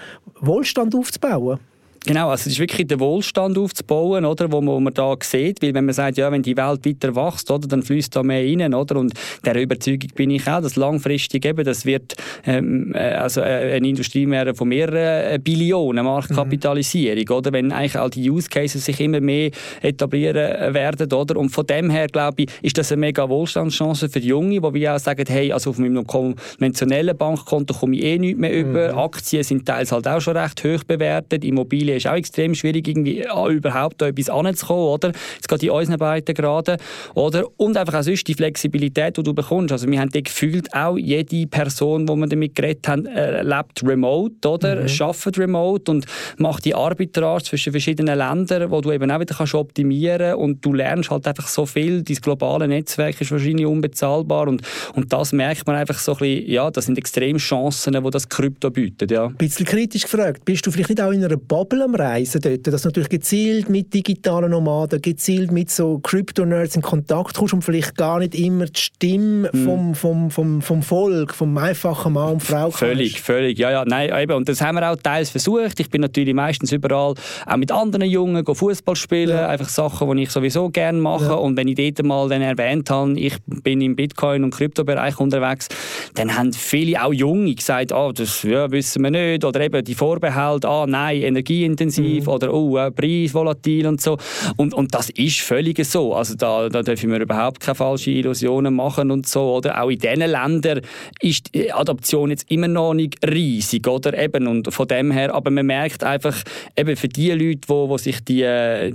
[0.41, 1.59] Wohlstand aufzubauen.
[2.07, 5.61] Genau, also es ist wirklich den Wohlstand aufzubauen, oder, wo man, wo man da sieht,
[5.63, 8.43] weil wenn man sagt, ja, wenn die Welt weiter wächst, oder, dann fließt da mehr
[8.43, 9.13] rein, oder, und
[9.45, 12.15] der Überzeugung bin ich auch, dass langfristig eben, das wird
[12.47, 17.35] ähm, äh, also äh, eine Industrie mehr von mehreren äh, Billionen Marktkapitalisierung, mhm.
[17.35, 19.51] oder, wenn eigentlich all die Use Cases sich immer mehr
[19.83, 24.21] etablieren werden, oder, und von dem her, glaube ich, ist das eine mega Wohlstandschance für
[24.21, 28.19] die Junge, wo wir auch sagen, hey, also auf meinem konventionellen Bankkonto komme ich eh
[28.19, 28.99] nicht mehr über, mhm.
[28.99, 32.87] Aktien sind teils halt auch schon recht hoch bewertet, Immobilien Brasilien ist auch extrem schwierig,
[32.89, 35.13] irgendwie an überhaupt da etwas anzukommen, oder?
[35.35, 36.77] Jetzt geht in unseren Breitengraden,
[37.15, 37.45] oder?
[37.57, 39.73] Und einfach auch sonst die Flexibilität, die du bekommst.
[39.73, 44.49] Also wir haben gefühlt auch jede Person, die wir damit geredet haben, äh, lebt remote,
[44.49, 44.83] oder?
[44.83, 44.89] Mhm.
[45.01, 46.07] Arbeitet remote und
[46.39, 50.73] macht die Arbitrage zwischen verschiedenen Ländern, wo du eben auch wieder kannst optimieren und du
[50.73, 52.03] lernst halt einfach so viel.
[52.03, 54.63] Dein globale Netzwerk ist wahrscheinlich unbezahlbar und,
[54.95, 58.29] und das merkt man einfach so ein bisschen, ja, das sind extreme Chancen, die das
[58.29, 59.27] Krypto bietet, ja.
[59.27, 62.67] Ein bisschen kritisch gefragt, bist du vielleicht nicht auch in einer Bubble am Reisen dort,
[62.67, 67.63] dass du natürlich gezielt mit digitalen Nomaden, gezielt mit so Crypto-Nerds in Kontakt kommst und
[67.63, 69.65] vielleicht gar nicht immer die Stimme hm.
[69.65, 73.27] vom, vom, vom, vom Volk, vom einfachen Mann und Frau Völlig, kannst.
[73.27, 75.81] völlig, ja, ja, nein, eben, und das haben wir auch teils versucht.
[75.81, 77.15] Ich bin natürlich meistens überall
[77.47, 79.49] auch mit anderen Jungen Fußball spielen, ja.
[79.49, 81.25] einfach Sachen, die ich sowieso gerne mache.
[81.25, 81.35] Ja.
[81.35, 85.69] Und wenn ich dort mal dann erwähnt habe, ich bin im Bitcoin- und Kryptobereich unterwegs,
[86.15, 89.45] dann haben viele, auch Junge, gesagt, oh, das ja, wissen wir nicht.
[89.45, 91.23] Oder eben die Vorbehalte, ah, nein,
[91.71, 92.33] energieintensiv mhm.
[92.33, 94.19] oder oh, äh, preisvolatil und so.
[94.57, 96.15] Und, und das ist völlig so.
[96.15, 99.55] Also da, da dürfen wir überhaupt keine falschen Illusionen machen und so.
[99.55, 100.81] Oder auch in diesen Ländern
[101.21, 104.17] ist die Adoption jetzt immer noch nicht riesig, oder?
[104.19, 106.37] Eben, und von dem her, aber man merkt einfach,
[106.77, 108.43] eben für die Leute, wo, wo sich die,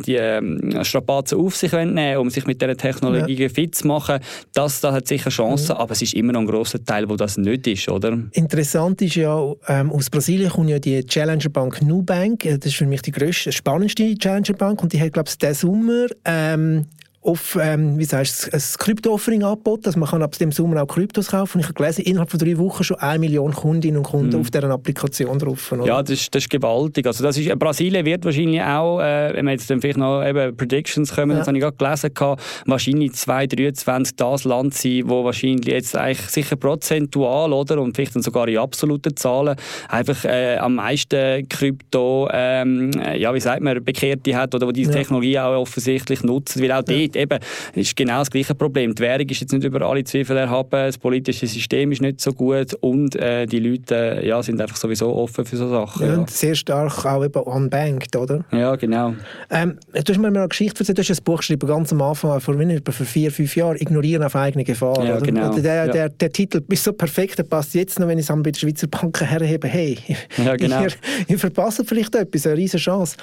[0.05, 3.49] die ähm, Strapazen auf sich nehmen um sich mit dieser Technologie ja.
[3.49, 4.19] fit zu machen,
[4.53, 5.81] das, das hat sicher Chancen, mhm.
[5.81, 8.17] aber es ist immer noch ein grosser Teil, wo das nicht ist, oder?
[8.31, 12.87] Interessant ist ja, ähm, aus Brasilien kommt ja die Challenger Bank Nubank, das ist für
[12.87, 14.81] mich die grösste, spannendste Challenger Bank.
[14.81, 16.87] Und die hat, glaube ich, diesen Sommer ähm,
[17.25, 19.87] auf, ähm, wie sagst du, ein Krypto-Offering angeboten.
[19.87, 21.57] Also man kann ab dem Sommer auch Kryptos kaufen.
[21.57, 24.41] Und ich habe gelesen, innerhalb von drei Wochen schon eine Million Kundinnen und Kunden mhm.
[24.41, 25.71] auf dieser Applikation drauf.
[25.71, 25.85] Oder?
[25.85, 27.07] Ja, das ist, das ist gewaltig.
[27.07, 30.23] Also das ist, äh, Brasilien wird wahrscheinlich auch, äh, wenn wir jetzt dann vielleicht noch
[30.23, 31.37] eben Predictions kommen, ja.
[31.39, 36.29] das habe ich gerade gelesen, gehabt, wahrscheinlich 2023 das Land sein, wo wahrscheinlich jetzt eigentlich
[36.29, 39.55] sicher prozentual oder und vielleicht dann sogar in absoluten Zahlen
[39.89, 44.91] einfach äh, am meisten Krypto, ähm, ja wie sagt man, Bekehrte hat oder wo diese
[44.91, 44.97] ja.
[44.97, 46.97] Technologie auch offensichtlich nutzt, weil auch ja.
[46.97, 47.39] dort eben,
[47.73, 48.93] ist genau das gleiche Problem.
[48.95, 52.31] Die Währung ist jetzt nicht über alle Zweifel erhaben, das politische System ist nicht so
[52.31, 56.05] gut und äh, die Leute äh, ja, sind einfach sowieso offen für so Sachen.
[56.05, 56.19] Ja, ja.
[56.19, 58.45] Und sehr stark auch eben unbanked, oder?
[58.51, 59.13] Ja, genau.
[59.49, 62.01] Ähm, du hast mir mal eine Geschichte erzählt, du hast ein Buch geschrieben, ganz am
[62.01, 65.03] Anfang, vor, vor vier, fünf Jahren, «Ignorieren auf eigene Gefahr».
[65.03, 65.25] Ja, oder?
[65.25, 65.55] genau.
[65.55, 68.51] Der, der, der, Titel ist so perfekt, der passt jetzt noch, wenn ich es bei
[68.51, 69.97] der Schweizer Banken herhebe, hey,
[70.37, 70.83] ja, genau.
[70.83, 70.91] ihr,
[71.27, 73.17] ihr verpasst vielleicht etwas, eine riesige Chance.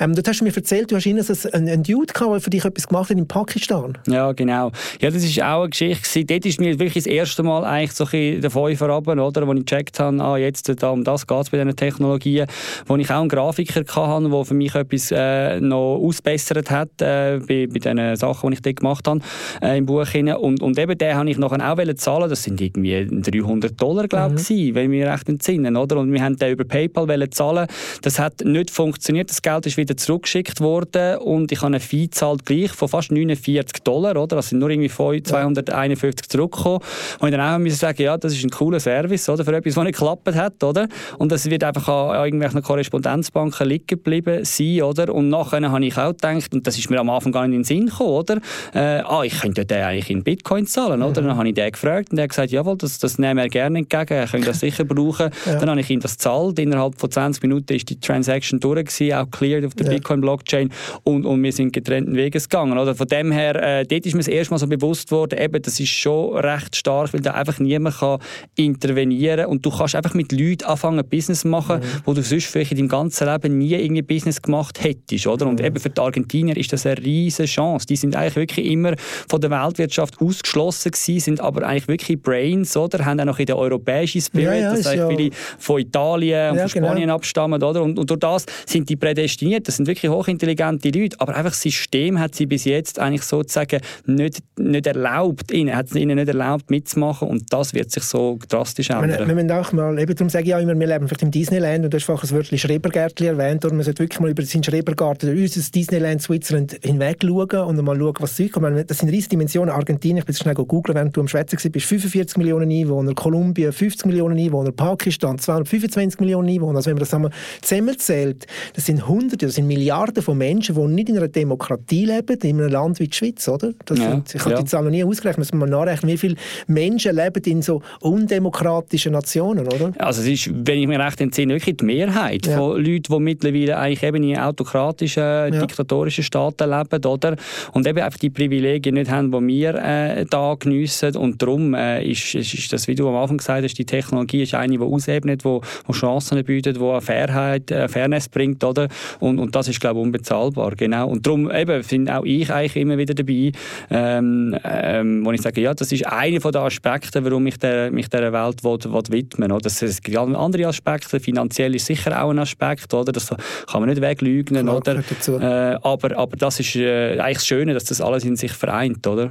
[0.00, 2.64] Ähm, dort hast du mir erzählt, du hast einen, einen Dude gehabt, der für dich
[2.64, 3.96] etwas gemacht hat in Pakistan.
[4.08, 4.72] Ja, genau.
[5.00, 6.24] Ja, das ist auch eine Geschichte.
[6.24, 9.64] Dort ist mir wirklich das erste Mal eigentlich so ein der runter, oder, wo ich
[9.64, 12.48] gecheckt habe, ah, jetzt da, um das geht es bei diesen Technologien,
[12.86, 17.38] wo ich auch einen Grafiker hatte, der für mich etwas äh, noch ausbessert hat äh,
[17.46, 19.20] bei, bei den Sachen, die ich dort gemacht habe
[19.62, 20.06] äh, im Buch.
[20.40, 24.40] Und, und eben den habe ich nachher auch zahlen Das sind irgendwie 300 Dollar, glaube
[24.40, 24.74] ich, mhm.
[24.74, 25.98] wenn wir recht entsinnen, oder?
[25.98, 27.68] Und wir haben den über PayPal zahlen.
[28.02, 29.30] Das hat nicht funktioniert.
[29.30, 33.12] Das Geld ist wieder zurückgeschickt worden und ich habe eine Fee zahlt gleich von fast
[33.28, 34.36] 49 Dollar, oder?
[34.36, 36.80] Das sind nur irgendwie 251 zurückgekommen.
[37.20, 39.44] Und ich dann auch müssen sagen, ja, das ist ein cooler Service, oder?
[39.44, 40.88] Für etwas, was nicht geklappt hat, oder?
[41.18, 45.14] Und das wird einfach an, an irgendwelchen Korrespondenzbanken liegen geblieben sein, oder?
[45.14, 47.62] Und nachher habe ich auch gedacht, und das ist mir am Anfang gar nicht in
[47.62, 48.36] den Sinn gekommen, oder?
[48.74, 51.22] Äh, ah, ich könnte den eigentlich in Bitcoin zahlen, oder?
[51.22, 51.28] Mhm.
[51.28, 53.78] Dann habe ich den gefragt und der hat gesagt, jawohl, das, das nehmen wir gerne
[53.78, 55.30] entgegen, er könnte das sicher brauchen.
[55.46, 55.56] Ja.
[55.56, 56.58] Dann habe ich ihm das gezahlt.
[56.58, 59.92] Innerhalb von 20 Minuten ist die Transaction durch gewesen, auch cleared auf der ja.
[59.92, 60.70] Bitcoin-Blockchain
[61.04, 62.94] und, und wir sind getrennten Weges gegangen, oder?
[62.94, 65.80] Von dem her, äh, dort ist mir das erste Mal so bewusst worden, eben, das
[65.80, 68.18] ist schon recht stark, weil da einfach niemand kann
[68.56, 72.02] intervenieren und du kannst einfach mit Leuten anfangen, Business machen, mhm.
[72.04, 75.46] wo du sonst vielleicht in deinem ganzen Leben nie irgendwie Business gemacht hättest, oder?
[75.46, 75.66] Und mhm.
[75.66, 77.86] eben für die Argentinier ist das eine riesige Chance.
[77.86, 78.94] Die sind eigentlich wirklich immer
[79.28, 83.04] von der Weltwirtschaft ausgeschlossen gewesen, sind aber eigentlich wirklich Brains, oder?
[83.04, 85.08] Haben auch noch in der europäischen Spirit, ja, ja, das heißt, ja.
[85.08, 86.82] viele von Italien und ja, von.
[86.82, 87.14] Spanien genau.
[87.14, 87.82] abstammen, oder?
[87.82, 89.68] Und, und durch das sind die prädestiniert.
[89.68, 93.80] Das sind wirklich hochintelligente Leute, aber einfach das System hat sie bis jetzt eigentlich sozusagen
[94.06, 98.38] nicht, nicht erlaubt, ihnen, hat es ihnen nicht erlaubt mitzumachen und das wird sich so
[98.48, 99.10] drastisch ändern.
[99.10, 101.30] Wir, wir müssen auch mal, eben darum sage ich auch immer, wir leben vielleicht im
[101.30, 104.42] Disneyland und du hast vorhin das Wörtchen Schrebergärtchen erwähnt und man sollte wirklich mal über
[104.42, 108.90] seinen Schrebergarten, unser Disneyland Switzerland hinweg schauen und mal schauen, was es kommt.
[108.90, 109.74] Das sind riesige Dimensionen.
[109.74, 114.06] Argentinien, ich bin schnell googeln, während du am Schwätzen bist, 45 Millionen Einwohner, Kolumbien 50
[114.06, 116.76] Millionen Einwohner, Pakistan 225 Millionen Einwohner.
[116.76, 117.30] Also wenn man das einmal
[117.60, 122.38] zusammenzählt, das sind Hunderte, das sind Milliarden von Menschen, die nicht in einer Demokratie leben,
[122.42, 123.72] in einem Land Land wie die Schweiz, oder?
[123.84, 124.60] Das ja, sind, ich habe ja.
[124.60, 126.34] die Zahl noch nie ausgerechnet, müssen wir mal nachrechnen, wie viele
[126.66, 129.92] Menschen leben in so undemokratischen Nationen, oder?
[129.98, 132.56] Also es ist, wenn ich mir recht entsinne, wirklich die Mehrheit ja.
[132.56, 135.50] von Leuten, die mittlerweile eigentlich eben in autokratischen, ja.
[135.50, 137.36] diktatorischen Staaten leben, oder?
[137.72, 141.16] Und eben einfach die Privilegien nicht haben, die wir äh, da geniessen.
[141.16, 144.42] Und darum äh, ist, ist, ist, das, wie du am Anfang gesagt hast, die Technologie
[144.42, 148.88] ist eine, die ausebnet, die, die Chancen bietet, die eine Fairheit, eine Fairness bringt, oder?
[149.20, 151.08] Und, und das ist, glaube ich, unbezahlbar, genau.
[151.08, 153.52] Und darum eben finde auch ich eigentlich immer wieder dabei,
[153.90, 158.08] ähm, ähm, wo ich sage, ja, das ist einer der Aspekte, warum ich der, mich
[158.08, 159.60] dieser Welt will, will widmen will.
[159.64, 163.12] Es gibt andere Aspekte, finanziell ist sicher auch ein Aspekt, oder?
[163.12, 165.02] Das kann man nicht weglügen, Klar, oder?
[165.28, 169.06] Äh, aber, aber das ist äh, eigentlich das Schöne, dass das alles in sich vereint,
[169.06, 169.30] oder?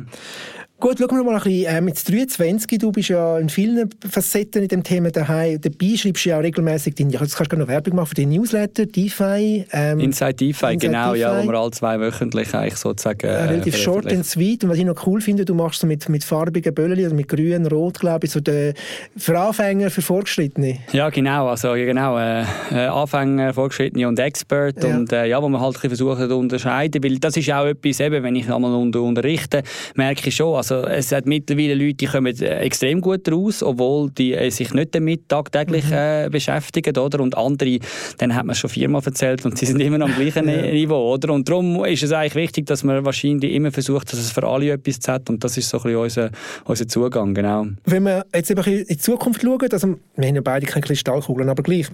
[0.80, 2.78] Gut, schauen wir mal ein bisschen äh, mit 23.
[2.78, 5.60] Du bist ja in vielen Facetten in dem Thema daheim.
[5.60, 8.30] Dabei schreibst du ja auch regelmäßig deine, jetzt kannst du noch Werbung machen für den
[8.30, 9.66] Newsletter, DeFi.
[9.72, 11.22] Ähm, Inside DeFi, Inside genau, DeFi.
[11.22, 13.26] ja, wo wir alle zwei wöchentlich eigentlich sozusagen...
[13.26, 14.64] Äh, relativ short and sweet.
[14.64, 17.28] Und was ich noch cool finde, du machst so mit, mit farbigen Böllen, also mit
[17.28, 18.76] grün, rot, glaube ich, so der,
[19.18, 20.78] für Anfänger, für Fortgeschrittene.
[20.92, 24.84] Ja, genau, also genau, äh, äh, Anfänger, Fortgeschrittene und Expert.
[24.84, 24.96] Ja.
[24.96, 27.66] Und äh, ja, wo man halt ein bisschen versuchen zu unterscheiden, weil das ist auch
[27.66, 29.64] etwas, eben, wenn ich einmal unter, unterrichte,
[29.96, 33.64] merke ich schon, also also es hat mittlerweile Leute, die kommen äh, extrem gut raus,
[33.64, 35.94] obwohl die äh, sich nicht damit tagtäglich mhm.
[35.94, 37.20] äh, beschäftigen, oder?
[37.20, 37.80] Und andere,
[38.18, 40.62] dann hat man schon viermal erzählt und sie sind immer noch am gleichen ja.
[40.72, 41.34] Niveau, oder?
[41.34, 44.72] Und darum ist es eigentlich wichtig, dass man wahrscheinlich immer versucht, dass es für alle
[44.72, 46.30] etwas hat und das ist so ein bisschen unser,
[46.66, 47.68] unser Zugang, genau.
[47.86, 51.50] Wenn wir jetzt eben in die Zukunft schauen, also wir haben ja beide keine Kristallkugeln,
[51.50, 51.88] aber gleich,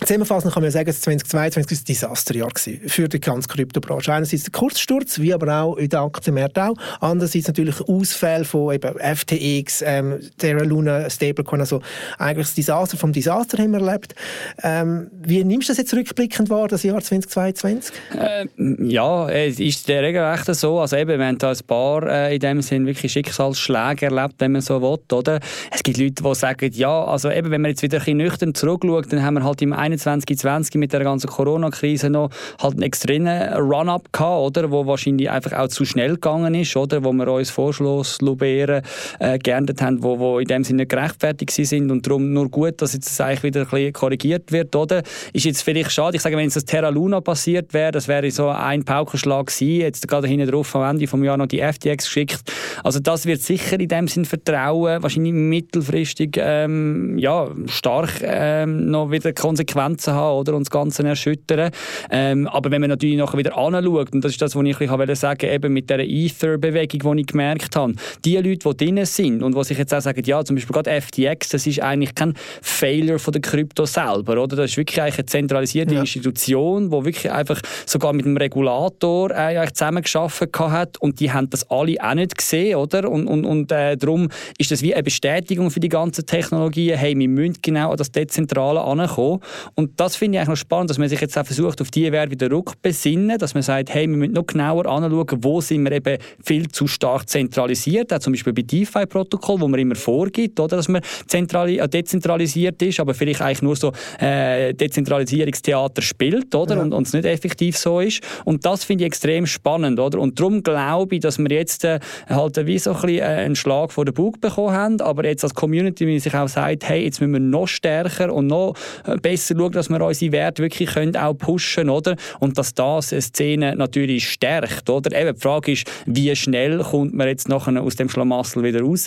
[0.00, 4.12] Zusammenfassend kann man sagen, dass 2022 ein Desasterjahr war für die ganze Kryptobranche.
[4.12, 6.76] Einerseits der Kurssturz, wie aber auch in den Aktienmärkten auch.
[7.00, 11.60] Andererseits natürlich Ausfälle von eben FTX, ähm, Terra Luna, Stablecoin.
[11.60, 11.82] Also
[12.18, 14.14] eigentlich das Desaster vom Desaster haben wir erlebt.
[14.62, 17.92] Ähm, wie nimmst du das jetzt rückblickend wahr, das Jahr 2022?
[18.16, 18.46] Äh,
[18.84, 20.78] ja, es ist der regelrecht so.
[20.78, 24.52] Also eben, wir haben da ein paar äh, in dem Sinn wirklich Schicksalsschläge erlebt, wenn
[24.52, 24.98] man so will.
[25.12, 25.40] Oder?
[25.72, 28.54] Es gibt Leute, die sagen, ja, also eben, wenn man jetzt wieder ein bisschen nüchtern
[28.54, 33.52] zurückschaut, dann haben wir halt im 2020 mit der ganzen Corona-Krise noch halt einen extremen
[33.54, 34.70] Run-up gehabt, oder?
[34.70, 37.04] Wo wahrscheinlich einfach auch zu schnell gegangen ist, oder?
[37.04, 38.82] Wo wir uns Vorschlusslobären
[39.20, 42.92] äh, geerntet haben, wo, wo in dem Sinne gerechtfertigt sind und darum nur gut, dass
[42.92, 45.02] jetzt das eigentlich wieder ein bisschen korrigiert wird, oder?
[45.32, 48.30] Ist jetzt vielleicht schade, ich sage, wenn es das Terra Luna passiert wäre, das wäre
[48.30, 52.04] so ein Paukenschlag gewesen, jetzt gerade hinten drauf am Ende vom Jahr noch die FTX
[52.04, 52.42] geschickt.
[52.82, 59.10] Also das wird sicher in dem Sinn Vertrauen wahrscheinlich mittelfristig ähm, ja, stark ähm, noch
[59.10, 61.70] wieder Konsequenzen Konsequenzen haben oder, und das Ganze erschüttern.
[62.10, 65.14] Ähm, aber wenn man natürlich nachher wieder anschaut, und das ist das, was ich ein
[65.14, 69.54] sagen eben mit dieser Ether-Bewegung, die ich gemerkt habe, die Leute, die drin sind und
[69.54, 73.18] die sich jetzt auch sagen, ja, zum Beispiel gerade FTX, das ist eigentlich kein Failure
[73.18, 74.56] von der Krypto selber, oder?
[74.56, 76.00] Das ist wirklich eine zentralisierte ja.
[76.00, 81.68] Institution, die wirklich einfach sogar mit dem Regulator äh, zusammengearbeitet hat und die haben das
[81.70, 83.10] alle auch nicht gesehen, oder?
[83.10, 87.16] Und, und, und äh, darum ist das wie eine Bestätigung für die ganzen Technologien, hey,
[87.18, 89.40] wir müssen genau an das Dezentrale ankommen
[89.74, 92.12] und das finde ich eigentlich noch spannend, dass man sich jetzt auch versucht, auf diese
[92.12, 95.92] Werte wieder rückbesinnen, dass man sagt, hey, wir müssen noch genauer anschauen, wo sind wir
[95.92, 100.76] eben viel zu stark zentralisiert, auch zum Beispiel bei DeFi-Protokoll, wo man immer vorgibt, oder,
[100.76, 106.76] dass man zentrali äh, dezentralisiert ist, aber vielleicht eigentlich nur so äh, Dezentralisierungstheater spielt, oder,
[106.76, 106.82] ja.
[106.82, 108.20] und, und es nicht effektiv so ist.
[108.44, 112.00] Und das finde ich extrem spannend, oder, und darum glaube ich, dass wir jetzt äh,
[112.28, 115.44] halt wie so ein bisschen äh, einen Schlag vor den Bug bekommen haben, aber jetzt
[115.44, 118.74] als Community, wenn sich auch sagt, hey, jetzt müssen wir noch stärker und noch
[119.06, 122.16] äh, besser schauen, dass wir unsere Werte wirklich können auch pushen oder?
[122.40, 124.88] Und dass das eine Szene natürlich stärkt.
[124.88, 125.18] Oder?
[125.18, 129.06] Eben, die Frage ist, wie schnell kommt man jetzt nachher aus dem Schlamassel wieder raus?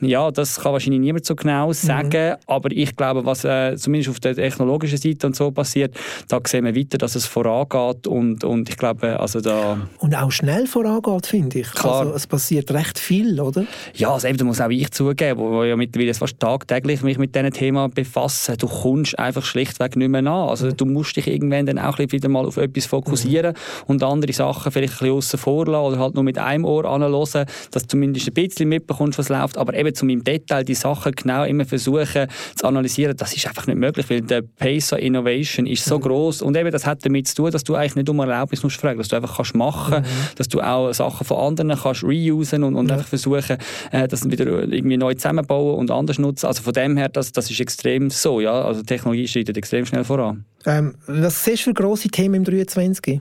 [0.00, 1.72] Ja, das kann wahrscheinlich niemand so genau mhm.
[1.72, 2.36] sagen, mhm.
[2.46, 5.94] aber ich glaube, was äh, zumindest auf der technologischen Seite und so passiert,
[6.28, 9.78] da sehen wir weiter, dass es vorangeht und, und ich glaube, also da...
[9.98, 11.70] Und auch schnell vorangeht, finde ich.
[11.72, 12.00] Klar.
[12.00, 13.64] Also, es passiert recht viel, oder?
[13.94, 17.18] Ja, also eben, da muss auch ich zugeben, wo, wo ja mittlerweile fast tagtäglich mich
[17.18, 20.48] mit diesem Thema befasse, du kommst einfach schlichtweg Weg nicht mehr nach.
[20.48, 23.84] Also du musst dich irgendwann dann auch wieder mal auf etwas fokussieren mhm.
[23.86, 27.46] und andere Sachen vielleicht ein bisschen aussen vor oder halt nur mit einem Ohr anhören,
[27.70, 29.58] dass du zumindest ein bisschen mitbekommst, was läuft.
[29.58, 33.66] Aber eben zum im Detail die Sachen genau immer versuchen zu analysieren, das ist einfach
[33.66, 36.02] nicht möglich, weil der Pace of Innovation ist so mhm.
[36.02, 38.80] groß und eben das hat damit zu tun, dass du eigentlich nicht um Erlaubnis musst
[38.80, 40.36] fragen, dass du einfach kannst machen, mhm.
[40.36, 42.96] dass du auch Sachen von anderen kannst reusen und, und ja.
[42.96, 43.58] einfach versuchen,
[43.92, 46.46] äh, das wieder irgendwie neu zusammenbauen und anders nutzen.
[46.46, 48.62] Also von dem her, das, das ist extrem so, ja.
[48.62, 50.44] Also Technologie schreitet extrem schnell voran.
[50.66, 53.20] Ähm, was siehst du für grosse Themen im 23?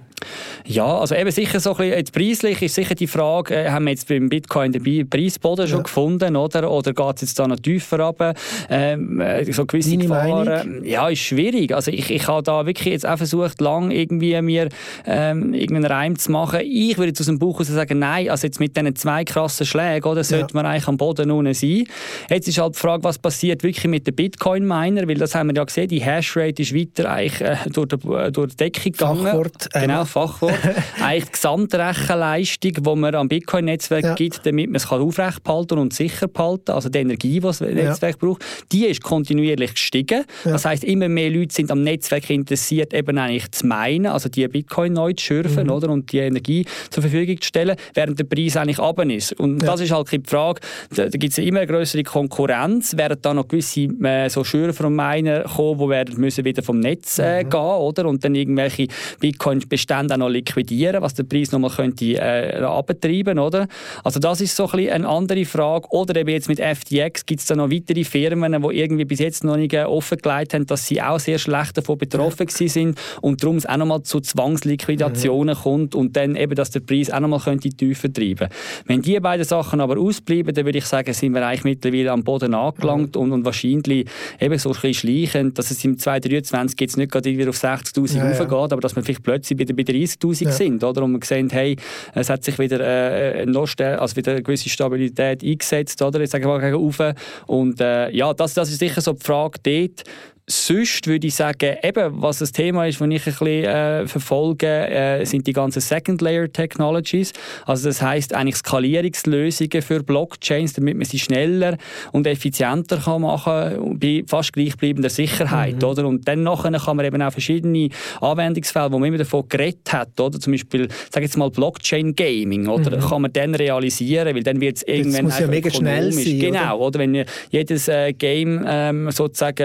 [0.66, 3.86] Ja, also eben sicher so ein bisschen, jetzt preislich ist sicher die Frage, äh, haben
[3.86, 6.70] wir jetzt beim Bitcoin den Preisboden schon gefunden, oder?
[6.70, 8.34] Oder geht es jetzt da noch tiefer runter?
[8.70, 10.46] Ähm, äh, so gewisse Deine Gefahren.
[10.46, 10.84] Meinung?
[10.84, 11.74] Ja, ist schwierig.
[11.74, 14.70] Also ich, ich habe da wirklich jetzt auch versucht, lang irgendwie mir
[15.06, 16.62] ähm, irgendeinen Reim zu machen.
[16.64, 20.08] Ich würde jetzt aus dem Buch sagen, nein, also jetzt mit diesen zwei krassen Schlägen,
[20.08, 20.62] oder, sollte ja.
[20.62, 21.86] man eigentlich am Boden unten sein.
[22.30, 25.56] Jetzt ist halt die Frage, was passiert wirklich mit den Bitcoin-Miner, weil das haben wir
[25.56, 29.24] ja gesehen, die Hashrate ist weiter eigentlich äh, durch, die, äh, durch die Decke gegangen.
[29.24, 29.70] Fachwort.
[29.74, 30.56] Äh, genau, Fachwort.
[31.02, 34.16] eigentlich die Gesamtrechenleistung, die man am Bitcoin-Netzwerk ja.
[34.16, 38.16] gibt, damit man es aufrecht behalten und sicher behalten, also die Energie, die das Netzwerk
[38.20, 38.28] ja.
[38.28, 40.24] braucht, die ist kontinuierlich gestiegen.
[40.44, 40.52] Ja.
[40.52, 44.48] Das heißt, immer mehr Leute sind am Netzwerk interessiert, eben eigentlich zu meinen, also die
[44.48, 45.72] Bitcoin neu zu schürfen mhm.
[45.72, 49.34] oder, und die Energie zur Verfügung zu stellen, während der Preis eigentlich runter ist.
[49.34, 50.62] Und das ist halt die Frage,
[50.96, 54.86] da, da gibt es immer eine größere Konkurrenz, werden da noch gewisse äh, so Schürfer
[54.86, 57.50] und Miner kommen, die werden müssen wieder vom Netz äh, mhm.
[57.50, 58.06] gehen oder?
[58.08, 58.88] und dann irgendwelche
[59.20, 63.68] Bitcoin-Bestände auch noch liquidieren, was den Preis nochmal könnte äh, abtreiben oder?
[64.04, 65.88] Also das ist so ein bisschen eine andere Frage.
[65.92, 69.44] Oder eben jetzt mit FTX gibt es da noch weitere Firmen, die irgendwie bis jetzt
[69.44, 72.68] noch nicht äh, offengelegt haben, dass sie auch sehr schlecht davon betroffen ja.
[72.68, 75.62] sind und darum es auch nochmal zu Zwangsliquidationen mhm.
[75.62, 78.50] kommt und dann eben, dass der Preis auch nochmal könnte tiefer treiben.
[78.86, 82.24] Wenn die beiden Sachen aber ausbleiben, dann würde ich sagen, sind wir eigentlich mittlerweile am
[82.24, 83.22] Boden angelangt mhm.
[83.22, 84.08] und, und wahrscheinlich
[84.40, 88.18] eben so ein bisschen schleichend, dass es im 2023 jetzt nicht gerade wieder auf 60'000
[88.18, 88.58] ja, raufgeht, ja.
[88.58, 90.52] aber dass wir vielleicht plötzlich wieder bei 30'000 ja.
[90.52, 91.04] sind, oder?
[91.04, 91.76] Und wir sehen, hey,
[92.14, 96.20] es hat sich wieder, äh, also wieder eine gewisse Stabilität eingesetzt, oder?
[96.20, 97.16] Jetzt sagen wir mal gegen.
[97.48, 100.04] Und äh, ja, das, das ist sicher so die Frage dort,
[100.50, 104.68] sonst würde ich sagen, eben, was das Thema ist, das ich ein bisschen äh, verfolge,
[104.68, 107.34] äh, sind die ganzen Second Layer Technologies.
[107.66, 111.78] Also das heißt eigentlich Skalierungslösungen für Blockchains, damit man sie schneller
[112.14, 115.88] und effizienter kann machen bei fast gleichbleibender Sicherheit, mhm.
[115.88, 116.08] oder?
[116.08, 117.90] Und dann nachher kann man eben auch verschiedene
[118.22, 120.40] Anwendungsfälle, wo man immer davon geredet hat, oder?
[120.40, 122.98] Zum Beispiel, sag jetzt mal Blockchain Gaming, oder?
[122.98, 123.02] Mhm.
[123.02, 126.40] Kann man dann realisieren, weil dann wird es irgendwann das muss ja mega schnell sein,
[126.40, 126.88] Genau, oder?
[126.88, 127.00] oder?
[127.00, 129.62] Wenn jedes äh, Game ähm, sozusagen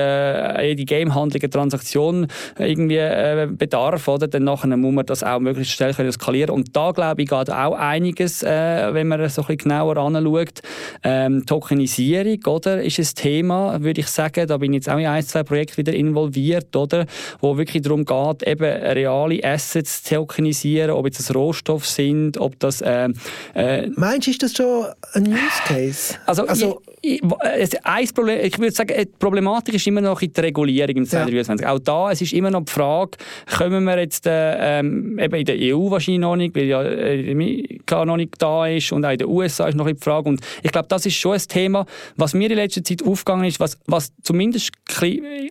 [0.76, 2.26] die Gamehandlung eine Transaktion
[2.58, 6.54] äh, irgendwie äh, bedarf, oder, dann nachher muss man das auch möglichst schnell können skalieren
[6.54, 10.60] Und da, glaube ich, geht auch einiges, äh, wenn man so ein bisschen genauer anschaut.
[11.02, 14.46] Ähm, Tokenisierung, oder, ist ein Thema, würde ich sagen.
[14.46, 17.06] Da bin ich jetzt auch in ein, zwei Projekten wieder involviert, oder,
[17.40, 22.58] wo wirklich darum geht, eben reale Assets zu tokenisieren, ob jetzt das Rohstoff sind, ob
[22.60, 22.80] das...
[22.80, 23.08] Äh,
[23.54, 26.14] äh, Meinst du, ist das schon ein Use Case?
[26.26, 30.96] Also, also ein Problem, ich würde sagen, die Problematik ist immer noch in der Regulierung
[30.96, 31.64] im 2023.
[31.64, 31.72] Ja.
[31.72, 33.18] Auch da, es ist immer noch die Frage,
[33.56, 37.32] kommen wir jetzt äh, ähm, eben in der EU wahrscheinlich noch nicht, weil ja äh,
[37.32, 40.28] Amerika noch nicht da ist und auch in den USA ist noch die Frage.
[40.28, 41.86] Und ich glaube, das ist schon ein Thema,
[42.16, 44.70] was mir in letzter Zeit aufgegangen ist, was, was zumindest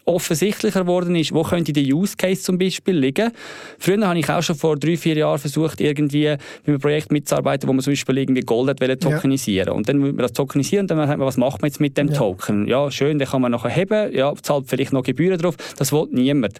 [0.05, 3.31] offensichtlicher geworden ist, wo könnte der Use Case zum Beispiel liegen.
[3.77, 7.67] Früher habe ich auch schon vor drei, vier Jahren versucht, irgendwie mit einem Projekt mitzuarbeiten,
[7.67, 9.73] wo man zum Beispiel irgendwie Gold tokenisieren ja.
[9.73, 11.97] Und dann will man das tokenisieren und dann sagt man, was macht man jetzt mit
[11.97, 12.17] dem ja.
[12.17, 12.67] Token?
[12.67, 16.07] Ja, schön, den kann man nachher heben, ja, zahlt vielleicht noch Gebühren drauf, das will
[16.11, 16.59] niemand.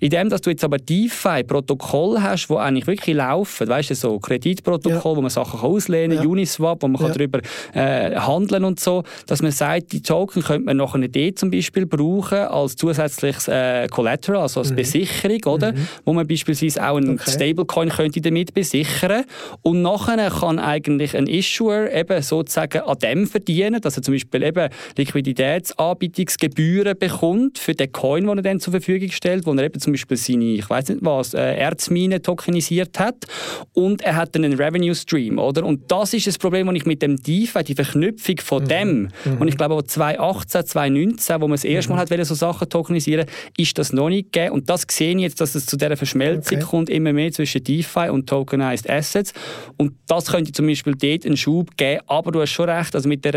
[0.00, 4.18] In dem, dass du jetzt aber DeFi-Protokoll hast, die eigentlich wirklich laufen, weißt du, so
[4.18, 5.16] Kreditprotokoll, ja.
[5.16, 6.30] wo man Sachen auslehnen kann, ja.
[6.30, 7.08] Uniswap, wo man ja.
[7.10, 7.38] darüber
[7.72, 11.86] äh, handeln und so, dass man sagt, die Token könnte man nachher die zum Beispiel
[11.86, 14.76] brauchen als zusätzliches äh, Collateral, also als mhm.
[14.76, 15.72] Besicherung, oder?
[15.72, 15.88] Mhm.
[16.04, 17.30] Wo man beispielsweise auch einen okay.
[17.30, 19.24] Stablecoin könnte damit besichern
[19.62, 24.21] und nachher kann eigentlich ein Issuer eben sozusagen an dem verdienen, dass er zum Beispiel
[24.34, 29.80] eben Liquiditätsanbietungsgebühren bekommt für den Coin, den er dann zur Verfügung stellt, wo er eben
[29.80, 33.26] zum Beispiel seine, ich weiß nicht was, äh, Erzmine tokenisiert hat
[33.72, 35.64] und er hat dann einen Revenue Stream, oder?
[35.64, 38.68] Und das ist das Problem, das ich mit dem DeFi, die Verknüpfung von mhm.
[38.68, 39.40] dem, mhm.
[39.40, 42.10] und ich glaube 2018, 2019, wo man das erste Mal mhm.
[42.10, 45.54] hat so Sachen tokenisieren, ist das noch nicht gegeben und das sehe ich jetzt, dass
[45.54, 46.66] es zu dieser Verschmelzung okay.
[46.66, 49.32] kommt, immer mehr zwischen DeFi und Tokenized Assets
[49.76, 53.08] und das könnte zum Beispiel dort einen Schub geben, aber du hast schon recht, also
[53.08, 53.32] mit der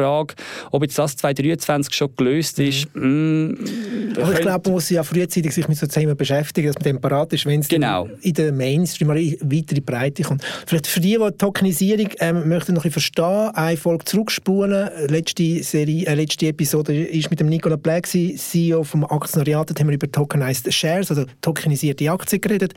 [0.00, 0.34] Regulierungsfrage,
[0.70, 3.58] ob jetzt das 2023 schon gelöst ist, mhm.
[4.14, 6.76] mh, aber ich glaube, man muss sich ja frühzeitig sich mit so Themen beschäftigen, dass
[6.76, 8.08] man dem parat ist, wenn es genau.
[8.22, 10.44] in der Mainstream in Breite kommt.
[10.66, 14.90] Vielleicht für die, die Tokenisierung ähm, möchten noch ein verstehen, eine Folge zurückspulen.
[15.08, 19.88] Letzte, Serie, äh, letzte Episode ist mit dem Nicola Black, CEO vom Aktionariat, da haben
[19.88, 22.74] wir über Tokenized Shares, also tokenisierte Aktien geredet.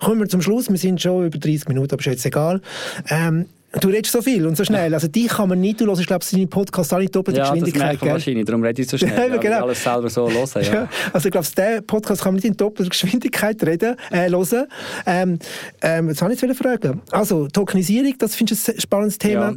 [0.00, 2.60] Kommen wir zum Schluss, wir sind schon über 30 Minuten, aber ist jetzt egal.
[3.08, 3.46] Ähm,
[3.80, 4.94] Du redest so viel und so schnell.
[4.94, 7.94] Also dich kann man nicht, du hörst, ich glaube, seine Podcasts alle doppelte ja, Geschwindigkeit.
[7.94, 9.30] Ja, das wahrscheinlich, darum rede ich so schnell.
[9.30, 9.62] ja, genau.
[9.64, 10.74] alles selber so hören, ja.
[10.74, 10.88] ja.
[11.12, 14.66] Also ich glaube, der Podcast kann man nicht in doppelter Geschwindigkeit reden, äh, hören.
[15.06, 15.38] Ähm,
[15.82, 17.02] ähm, jetzt habe ich jetzt fragen.
[17.10, 19.50] Also, Tokenisierung, das findest du ein spannendes Thema.
[19.50, 19.56] Ja.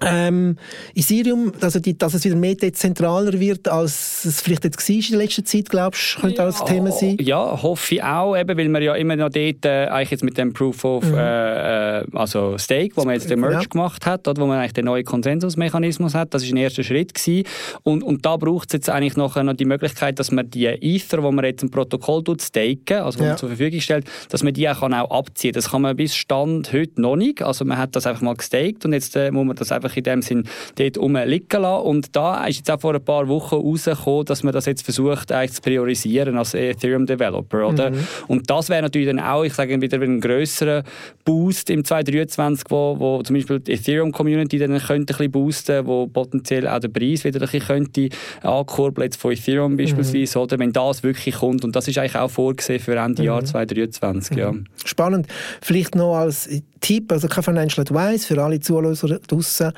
[0.00, 0.56] Ähm,
[0.94, 5.02] Ethereum, also die, dass es wieder mehr dezentraler wird, als es vielleicht jetzt war in
[5.10, 7.16] der letzten Zeit, glaubst du, könnte auch das Thema sein?
[7.20, 10.38] Ja, hoffe ich auch, eben, weil wir ja immer noch dort äh, eigentlich jetzt mit
[10.38, 11.14] dem Proof of mhm.
[11.14, 13.68] äh, äh also Stake, wo man jetzt den Merge ja.
[13.68, 17.14] gemacht hat, oder, wo man eigentlich den neuen Konsensusmechanismus hat, das ist ein erster Schritt
[17.14, 17.44] gewesen.
[17.82, 21.22] Und, und da braucht es jetzt eigentlich noch, noch die Möglichkeit, dass man die Ether,
[21.22, 23.36] wo man jetzt ein Protokoll tut, staken, also ja.
[23.36, 25.58] zur Verfügung stellt, dass man die auch, kann auch abziehen kann.
[25.58, 28.84] Das kann man bis Stand heute noch nicht, also man hat das einfach mal gestaked
[28.84, 30.44] und jetzt äh, muss man das einfach einfach in dem Sinn
[30.76, 31.86] dort rumliegen lassen.
[31.86, 35.32] Und da ist jetzt auch vor ein paar Wochen rausgekommen, dass man das jetzt versucht
[35.32, 37.90] eigentlich zu priorisieren als Ethereum Developer, oder?
[37.90, 38.06] Mhm.
[38.28, 40.84] Und das wäre natürlich dann auch, ich sage wieder, ein grösserer
[41.24, 45.86] Boost im 2023, wo, wo zum Beispiel die Ethereum Community dann könnte ein bisschen boosten,
[45.86, 48.08] wo potenziell auch der Preis wieder ein bisschen könnte
[48.42, 50.44] ankurbeln, jetzt von Ethereum beispielsweise, mhm.
[50.44, 50.58] oder?
[50.58, 51.64] Wenn das wirklich kommt.
[51.64, 53.26] Und das ist eigentlich auch vorgesehen für Ende mhm.
[53.26, 54.52] Jahr 2023, ja.
[54.52, 54.64] Mhm.
[54.84, 55.26] Spannend.
[55.60, 56.48] Vielleicht noch als
[56.80, 59.72] Tipp, also kein Financial Advice für alle Zuhörer draußen.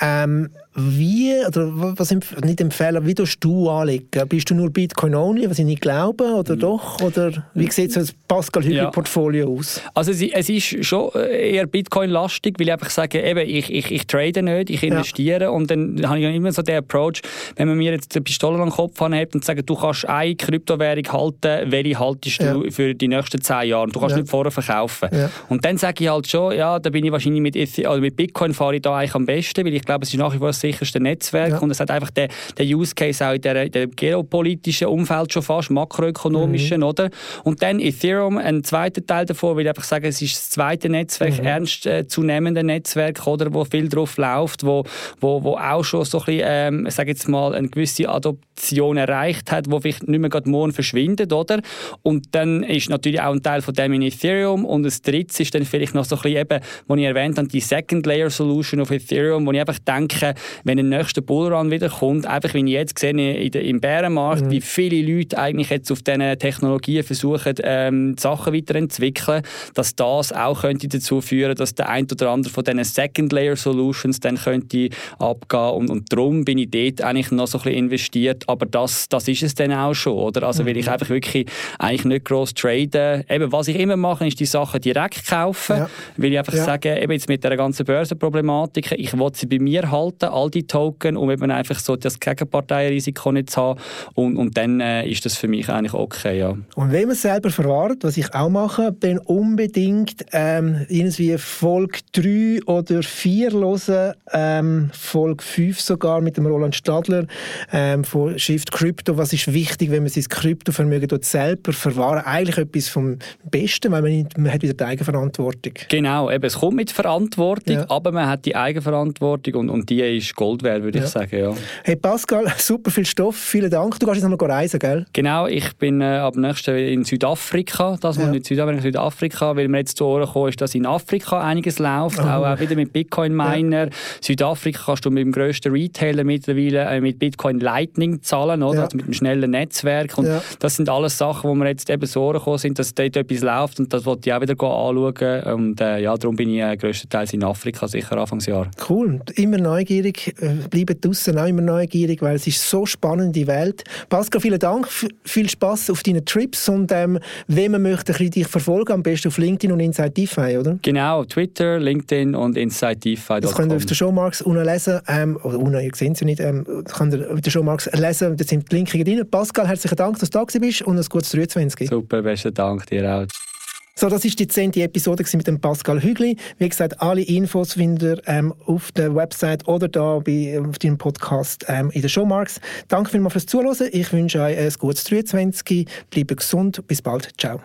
[0.00, 4.08] Ähm, wie, oder was nicht empfehlen, wie tust du anlegen?
[4.28, 7.00] Bist du nur Bitcoin-only, was ich nicht glaube, oder doch?
[7.00, 9.58] Oder wie sieht so das Pascal Hügel portfolio ja.
[9.58, 9.80] aus?
[9.94, 14.06] Also es, es, ist schon eher Bitcoin-lastig, weil ich einfach sage, eben, ich, ich, ich
[14.08, 15.50] trade nicht, ich investiere ja.
[15.50, 17.22] und dann habe ich immer so den Approach,
[17.54, 20.34] wenn man mir jetzt eine Pistole an den Kopf anhebt und sagt, du kannst eine
[20.34, 22.70] Kryptowährung halten, welche haltest du ja.
[22.70, 25.08] für die nächsten zehn Jahre und du kannst nicht vorher verkaufen.
[25.48, 28.52] Und dann sage ich halt schon, ja, da bin ich wahrscheinlich mit, also mit Bitcoin
[28.54, 31.00] fahre ich da eigentlich am besten, weil ich glaube, es ist nach wie vor sicherste
[31.00, 31.58] Netzwerk ja.
[31.58, 35.42] und es hat einfach den, den Use Case auch in der, der geopolitischen Umfeld schon
[35.42, 36.86] fast, makroökonomischen, mhm.
[36.86, 37.10] oder?
[37.42, 40.88] Und dann Ethereum, ein zweiter Teil davon, will ich einfach sagen, es ist das zweite
[40.88, 41.46] Netzwerk, mhm.
[41.46, 44.84] ernst äh, zunehmende Netzwerk, oder, wo viel drauf läuft, wo,
[45.20, 49.52] wo, wo auch schon so ein bisschen, ähm, sag jetzt mal, eine gewisse Adoption erreicht
[49.52, 51.60] hat, wo vielleicht nicht mehr gerade morgen verschwindet, oder?
[52.02, 55.54] Und dann ist natürlich auch ein Teil von dem in Ethereum und das dritte ist
[55.54, 58.80] dann vielleicht noch so ein bisschen eben, was ich erwähnt habe, die Second Layer Solution
[58.80, 60.34] auf Ethereum, wo ich einfach denke,
[60.64, 64.50] wenn ein nächster Bullrun wieder kommt, einfach wie ich jetzt sehe im Bärenmarkt, mhm.
[64.50, 69.42] wie viele Leute eigentlich jetzt auf diesen Technologien versuchen, ähm, Sachen weiterentwickeln,
[69.74, 73.56] dass das auch könnte dazu führen, dass der ein oder andere von diesen Second Layer
[73.56, 77.78] Solutions dann könnte abgehen und, und darum bin ich dort eigentlich noch so ein bisschen
[77.78, 80.44] investiert, aber das, das ist es dann auch schon, oder?
[80.44, 80.68] Also mhm.
[80.68, 81.46] will ich einfach wirklich
[81.78, 83.24] eigentlich nicht gross traden.
[83.28, 85.90] Eben, was ich immer mache, ist die Sachen direkt kaufen, ja.
[86.16, 86.64] weil ich einfach ja.
[86.64, 90.66] sage, eben jetzt mit der ganzen Börsenproblematik, ich will sie bei mir halten, all die
[90.66, 93.80] Token, um eben einfach so das Gegenparteienrisiko nicht zu haben.
[94.14, 96.50] Und, und dann äh, ist das für mich eigentlich okay, ja.
[96.50, 102.00] Und wenn man es selber verwahrt, was ich auch mache, dann unbedingt ähm, irgendwie Folge
[102.12, 107.26] 3 oder 4 hören, ähm, Folge 5 sogar mit dem Roland Stadler
[107.72, 109.16] ähm, von Shift Crypto.
[109.16, 112.24] Was ist wichtig, wenn man sein Kryptovermögen dort selber verwahren?
[112.24, 113.18] Eigentlich etwas vom
[113.50, 115.74] Besten, weil man, man hat wieder die Eigenverantwortung.
[115.88, 117.86] Genau, eben, es kommt mit Verantwortung, ja.
[117.88, 121.04] aber man hat die Eigenverantwortung und, und die ist Gold wert, würde ja.
[121.04, 121.38] ich sagen.
[121.38, 121.52] Ja.
[121.84, 123.98] Hey Pascal, super viel Stoff, vielen Dank.
[123.98, 125.06] Du gehst jetzt noch reisen, gell?
[125.12, 128.26] Genau, ich bin äh, ab nächsten in Südafrika, das ja.
[128.26, 132.18] nicht Südamerika, Südafrika, weil mir jetzt zu Ohren gekommen ist, dass in Afrika einiges läuft,
[132.18, 132.22] oh.
[132.22, 133.84] auch, auch wieder mit Bitcoin-Miner.
[133.84, 133.90] Ja.
[134.20, 138.84] Südafrika kannst du mit dem grössten Retailer mittlerweile äh, mit Bitcoin Lightning zahlen, oder?
[138.84, 140.16] Also mit einem schnellen Netzwerk.
[140.18, 140.28] Und
[140.58, 143.42] das sind alles Sachen, wo mir jetzt eben zu Ohren gekommen sind, dass dort etwas
[143.42, 145.54] läuft und das wollte ich auch wieder anschauen.
[145.54, 148.70] Und äh, ja, darum bin ich äh, größtenteils in Afrika, sicher Anfangsjahr.
[148.88, 150.23] Cool, immer neugierig.
[150.40, 153.84] Äh, bleiben draußen auch immer neugierig, weil es ist so spannend die Welt.
[154.08, 154.88] Pascal, vielen Dank,
[155.24, 159.38] viel Spaß auf deinen Trips und ähm, wenn man möchte dich verfolgen, am besten auf
[159.38, 160.78] LinkedIn und Inside DeFi, oder?
[160.82, 163.40] Genau, Twitter, LinkedIn und Inside DeFi.
[163.40, 166.26] Das könnt ihr auf der Showmarks unten lesen, ähm, oder unten, ihr seht es ja
[166.26, 169.22] nicht, ähm, könnt ihr auf der Showmarks lesen, da sind die Links drin.
[169.30, 171.88] Pascal, herzlichen Dank, dass du da bist und ein gutes 23.
[171.88, 173.53] Super, besten Dank dir auch.
[173.96, 176.36] So, das ist die zehnte Episode mit dem Pascal Hügli.
[176.58, 180.98] Wie gesagt, alle Infos findet ihr ähm, auf der Website oder da bei, auf dem
[180.98, 182.60] Podcast ähm, in den Showmarks.
[182.88, 183.88] Danke vielmals fürs Zuhören.
[183.92, 185.86] Ich wünsche euch ein gutes 23.
[186.10, 186.84] Bleibt gesund.
[186.88, 187.30] Bis bald.
[187.38, 187.60] Ciao.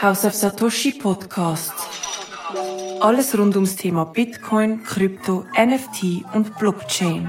[0.00, 1.74] House of Satoshi Podcast.
[3.00, 7.28] Alles rund ums Thema Bitcoin, Krypto, NFT und Blockchain.